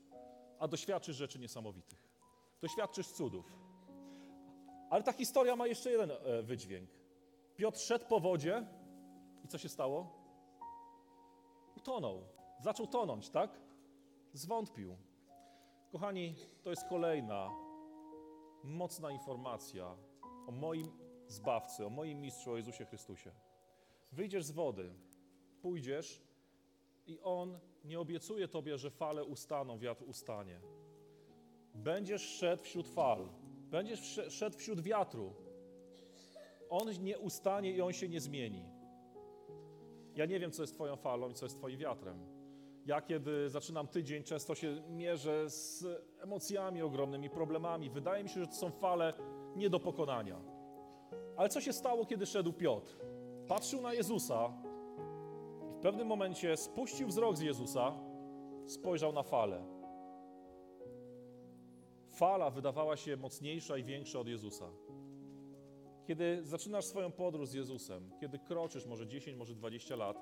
[0.58, 2.08] a doświadczysz rzeczy niesamowitych.
[2.60, 3.52] Doświadczysz cudów.
[4.90, 6.90] Ale ta historia ma jeszcze jeden e, wydźwięk.
[7.56, 8.66] Piotr szedł po wodzie
[9.44, 10.12] i co się stało?
[11.76, 12.22] Utonął.
[12.60, 13.60] Zaczął tonąć, tak?
[14.32, 14.96] Zwątpił.
[15.92, 17.50] Kochani, to jest kolejna
[18.64, 19.96] mocna informacja
[20.46, 20.86] o moim
[21.28, 23.30] Zbawcy, o moim Mistrzu, o Jezusie Chrystusie.
[24.12, 24.94] Wyjdziesz z wody,
[25.62, 26.25] pójdziesz
[27.06, 30.60] i On nie obiecuje Tobie, że fale ustaną, wiatr ustanie.
[31.74, 33.28] Będziesz szedł wśród fal,
[33.70, 35.34] będziesz szedł wśród wiatru.
[36.70, 38.64] On nie ustanie i On się nie zmieni.
[40.14, 42.36] Ja nie wiem, co jest Twoją falą i co jest Twoim wiatrem.
[42.86, 45.84] Ja, kiedy zaczynam tydzień, często się mierzę z
[46.20, 47.90] emocjami ogromnymi, problemami.
[47.90, 49.12] Wydaje mi się, że to są fale
[49.56, 50.40] nie do pokonania.
[51.36, 52.96] Ale co się stało, kiedy szedł Piotr?
[53.48, 54.52] Patrzył na Jezusa
[55.86, 57.94] pewnym momencie spuścił wzrok z Jezusa,
[58.66, 59.64] spojrzał na falę.
[62.10, 64.70] Fala wydawała się mocniejsza i większa od Jezusa.
[66.06, 70.16] Kiedy zaczynasz swoją podróż z Jezusem, kiedy kroczysz może 10, może 20 lat,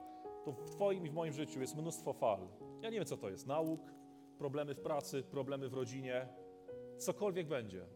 [0.44, 2.48] to w Twoim i w moim życiu jest mnóstwo fal.
[2.83, 3.46] Ja nie wiem, co to jest.
[3.46, 3.81] Nauk,
[4.38, 6.29] problemy w pracy, problemy w rodzinie,
[6.98, 7.86] cokolwiek będzie.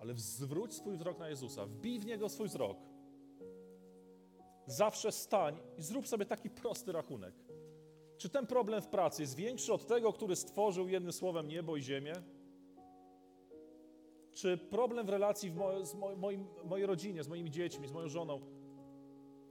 [0.00, 2.93] Ale zwróć swój wzrok na Jezusa, wbij w Niego swój wzrok.
[4.66, 7.34] Zawsze stań i zrób sobie taki prosty rachunek.
[8.18, 11.82] Czy ten problem w pracy jest większy od tego, który stworzył jednym słowem niebo i
[11.82, 12.12] ziemię?
[14.32, 18.08] Czy problem w relacji w z mo- moim, mojej rodzinie, z moimi dziećmi, z moją
[18.08, 18.40] żoną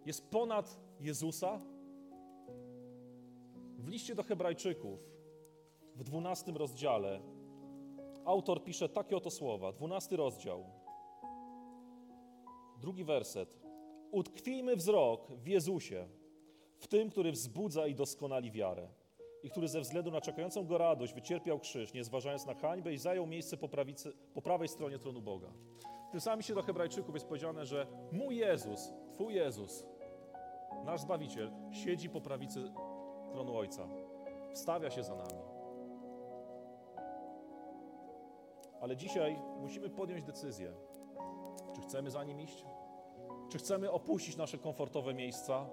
[0.05, 1.61] jest ponad Jezusa?
[3.77, 4.99] W liście do Hebrajczyków
[5.95, 7.21] w 12 rozdziale
[8.25, 10.65] autor pisze takie oto słowa, 12 rozdział,
[12.81, 13.62] drugi werset.
[14.13, 16.07] Utkwijmy wzrok w Jezusie,
[16.77, 18.87] w tym, który wzbudza i doskonali wiarę.
[19.43, 22.97] i który ze względu na czekającą go radość wycierpiał krzyż, nie zważając na hańbę i
[22.97, 25.47] zajął miejsce po, prawicy, po prawej stronie tronu Boga.
[26.11, 29.85] Tym samym się do Hebrajczyków jest powiedziane, że mój Jezus, Twój Jezus,
[30.85, 32.71] nasz Zbawiciel, siedzi po prawicy
[33.31, 33.87] tronu Ojca.
[34.53, 35.41] Wstawia się za nami.
[38.81, 40.73] Ale dzisiaj musimy podjąć decyzję,
[41.75, 42.65] czy chcemy za Nim iść,
[43.53, 45.69] czy chcemy opuścić nasze komfortowe miejsca,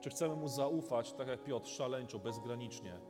[0.00, 3.00] czy chcemy Mu zaufać, tak jak Piotr, szaleńczo, bezgranicznie,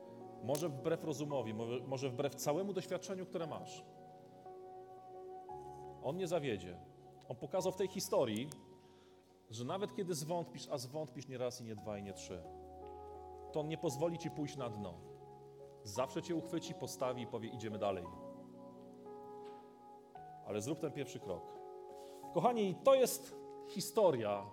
[0.45, 1.55] może wbrew rozumowi,
[1.87, 3.85] może, wbrew całemu doświadczeniu, które masz.
[6.03, 6.79] On nie zawiedzie.
[7.29, 8.49] On pokazał w tej historii,
[9.51, 12.43] że nawet kiedy zwątpisz, a zwątpisz nie raz i nie dwa i nie trzy,
[13.53, 14.95] to On nie pozwoli Ci pójść na dno.
[15.83, 18.05] Zawsze Cię uchwyci, postawi i powie idziemy dalej.
[20.47, 21.62] Ale zrób ten pierwszy krok.
[22.35, 23.37] Kochani, to jest
[23.68, 24.47] historia,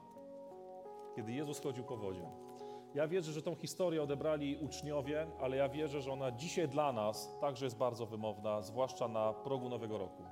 [1.15, 2.29] kiedy Jezus chodził po wodzie.
[2.95, 7.37] Ja wierzę, że tą historię odebrali uczniowie, ale ja wierzę, że ona dzisiaj dla nas
[7.41, 10.23] także jest bardzo wymowna, zwłaszcza na progu Nowego Roku.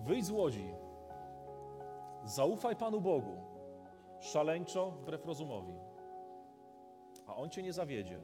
[0.00, 0.74] Wyjdź z łodzi.
[2.24, 3.36] Zaufaj Panu Bogu.
[4.20, 5.74] Szaleńczo, wbrew rozumowi.
[7.26, 8.20] A On cię nie zawiedzie.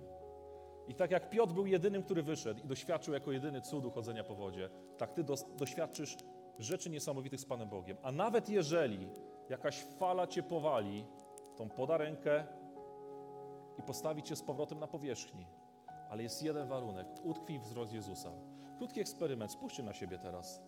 [0.89, 4.35] I tak jak Piotr był jedynym, który wyszedł i doświadczył jako jedyny cudu chodzenia po
[4.35, 5.25] wodzie, tak ty
[5.57, 6.17] doświadczysz
[6.59, 7.97] rzeczy niesamowitych z Panem Bogiem.
[8.03, 9.09] A nawet jeżeli
[9.49, 11.07] jakaś fala cię powali,
[11.57, 12.45] tą poda rękę
[13.79, 15.47] i postawi cię z powrotem na powierzchni.
[16.11, 17.07] Ale jest jeden warunek.
[17.25, 18.33] Utkwij wzrok z Jezusa.
[18.79, 19.53] Krótki eksperyment.
[19.53, 20.63] Spójrzcie na siebie teraz.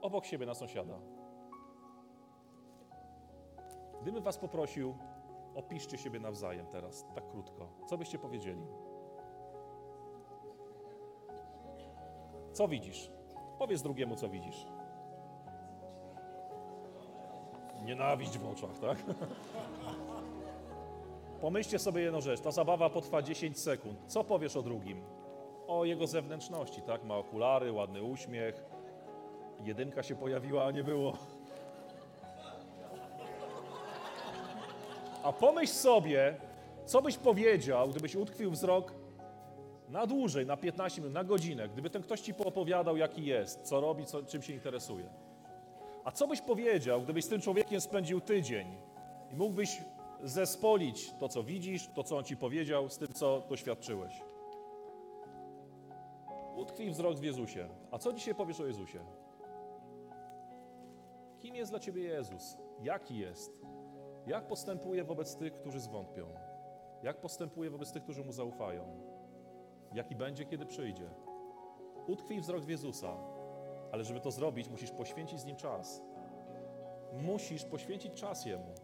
[0.00, 0.98] Obok siebie na sąsiada.
[4.02, 4.94] Gdybym was poprosił,
[5.54, 7.68] opiszcie siebie nawzajem teraz, tak krótko.
[7.86, 8.66] Co byście powiedzieli?
[12.54, 13.10] Co widzisz?
[13.58, 14.66] Powiedz drugiemu, co widzisz.
[17.84, 18.98] Nienawiść w oczach, tak?
[21.40, 22.40] Pomyślcie sobie jedną rzecz.
[22.40, 23.98] Ta zabawa potrwa 10 sekund.
[24.06, 25.02] Co powiesz o drugim?
[25.66, 27.04] O jego zewnętrzności, tak?
[27.04, 28.64] Ma okulary, ładny uśmiech.
[29.64, 31.12] Jedynka się pojawiła, a nie było.
[35.22, 36.36] A pomyśl sobie,
[36.84, 38.92] co byś powiedział, gdybyś utkwił wzrok
[39.94, 43.80] na dłużej, na 15 minut, na godzinę, gdyby ten ktoś ci poopowiadał, jaki jest, co
[43.80, 45.08] robi, co, czym się interesuje.
[46.04, 48.66] A co byś powiedział, gdybyś z tym człowiekiem spędził tydzień
[49.32, 49.82] i mógłbyś
[50.22, 54.22] zespolić to, co widzisz, to, co on ci powiedział, z tym, co doświadczyłeś?
[56.56, 57.68] Utkwij wzrok w Jezusie.
[57.90, 59.00] A co dzisiaj powiesz o Jezusie?
[61.40, 62.56] Kim jest dla ciebie Jezus?
[62.82, 63.52] Jaki jest?
[64.26, 66.26] Jak postępuje wobec tych, którzy zwątpią?
[67.02, 69.13] Jak postępuje wobec tych, którzy mu zaufają?
[69.94, 71.10] Jaki będzie, kiedy przyjdzie?
[72.06, 73.16] Utkwij wzrok w Jezusa,
[73.92, 76.02] ale żeby to zrobić, musisz poświęcić z nim czas.
[77.12, 78.74] Musisz poświęcić czas jemu.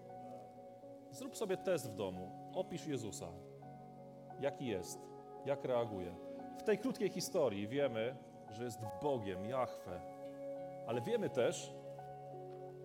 [1.11, 2.31] Zrób sobie test w domu.
[2.55, 3.27] Opisz Jezusa.
[4.41, 4.99] Jaki jest?
[5.47, 6.15] Jak reaguje?
[6.59, 8.17] W tej krótkiej historii wiemy,
[8.51, 10.01] że jest Bogiem, Jahwe.
[10.87, 11.75] Ale wiemy też,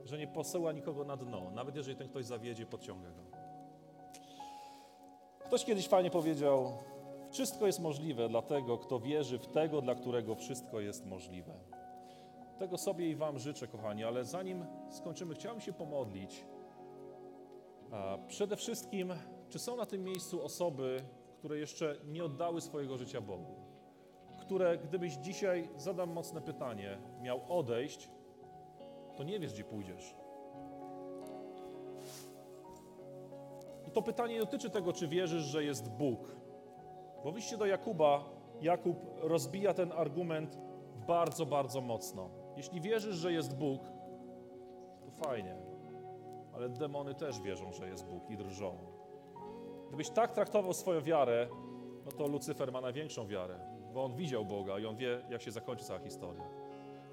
[0.04, 1.52] że nie posyła nikogo na dno.
[1.52, 3.22] Nawet jeżeli ten ktoś zawiedzie, podciąga go.
[5.40, 6.74] Ktoś kiedyś fajnie powiedział:
[7.36, 11.54] Wszystko jest możliwe dla tego, kto wierzy w tego, dla którego wszystko jest możliwe.
[12.60, 16.46] Tego sobie i Wam życzę, kochani, ale zanim skończymy, chciałem się pomodlić.
[18.28, 19.14] Przede wszystkim,
[19.50, 21.02] czy są na tym miejscu osoby,
[21.38, 23.56] które jeszcze nie oddały swojego życia Bogu?
[24.40, 28.10] Które, gdybyś dzisiaj, zadam mocne pytanie, miał odejść,
[29.16, 30.16] to nie wiesz, gdzie pójdziesz.
[33.88, 36.45] I to pytanie nie dotyczy tego, czy wierzysz, że jest Bóg.
[37.26, 38.24] Bo w liście do Jakuba
[38.62, 40.58] Jakub rozbija ten argument
[41.08, 42.30] bardzo, bardzo mocno.
[42.58, 43.82] Jeśli wierzysz, że jest Bóg,
[45.06, 45.56] to fajnie,
[46.54, 48.78] ale demony też wierzą, że jest Bóg i drżą.
[49.88, 51.48] Gdybyś tak traktował swoją wiarę,
[52.06, 53.60] no to Lucyfer ma największą wiarę,
[53.94, 56.44] bo on widział Boga i on wie, jak się zakończy cała historia.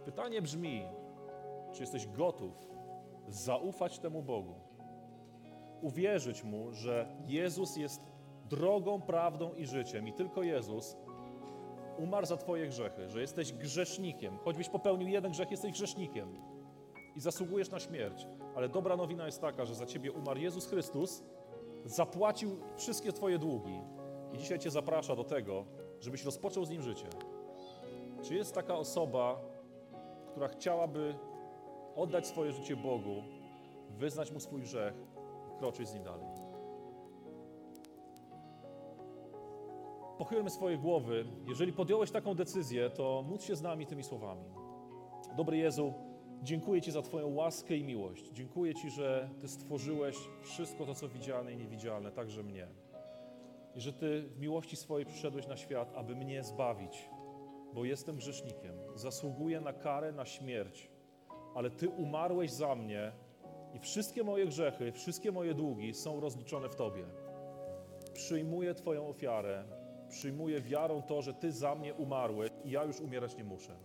[0.04, 0.84] Pytanie brzmi,
[1.72, 2.68] czy jesteś gotów
[3.28, 4.54] zaufać temu Bogu?
[5.82, 8.11] Uwierzyć Mu, że Jezus jest
[8.52, 10.96] drogą, prawdą i życiem i tylko Jezus
[11.98, 14.38] umarł za Twoje grzechy, że jesteś grzesznikiem.
[14.44, 16.28] Choćbyś popełnił jeden grzech, jesteś grzesznikiem
[17.16, 18.26] i zasługujesz na śmierć.
[18.56, 21.22] Ale dobra nowina jest taka, że za Ciebie umarł Jezus Chrystus,
[21.84, 23.80] zapłacił wszystkie Twoje długi
[24.32, 25.64] i dzisiaj Cię zaprasza do tego,
[26.00, 27.08] żebyś rozpoczął z Nim życie.
[28.22, 29.40] Czy jest taka osoba,
[30.30, 31.14] która chciałaby
[31.96, 33.22] oddać swoje życie Bogu,
[33.90, 34.94] wyznać Mu swój grzech
[35.54, 36.41] i kroczyć z Nim dalej?
[40.22, 41.24] Pochylmy swoje głowy.
[41.48, 44.44] Jeżeli podjąłeś taką decyzję, to módl się z nami tymi słowami.
[45.36, 45.94] Dobry Jezu,
[46.42, 48.30] Dziękuję Ci za Twoją łaskę i miłość.
[48.32, 52.66] Dziękuję Ci, że Ty stworzyłeś wszystko to, co widzialne i niewidzialne, także mnie.
[53.74, 57.10] I że Ty w miłości swojej przyszedłeś na świat, aby mnie zbawić,
[57.74, 58.74] bo jestem grzesznikiem.
[58.94, 60.90] Zasługuję na karę, na śmierć,
[61.54, 63.12] ale Ty umarłeś za mnie
[63.74, 67.04] i wszystkie moje grzechy, wszystkie moje długi są rozliczone w Tobie.
[68.14, 69.81] Przyjmuję Twoją ofiarę,
[70.12, 73.76] przyjmuję wiarą to, że Ty za mnie umarłeś i ja już umierać nie muszę.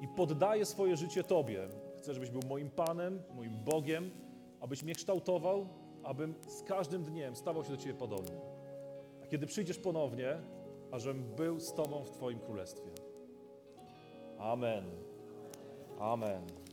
[0.00, 1.68] I poddaję swoje życie Tobie.
[1.98, 4.10] Chcę, żebyś był moim Panem, moim Bogiem,
[4.60, 5.68] abyś mnie kształtował,
[6.02, 8.40] abym z każdym dniem stawał się do Ciebie podobny.
[9.22, 10.38] A kiedy przyjdziesz ponownie,
[10.90, 12.90] ażem był z Tobą w Twoim królestwie.
[14.38, 14.84] Amen.
[15.98, 16.65] Amen.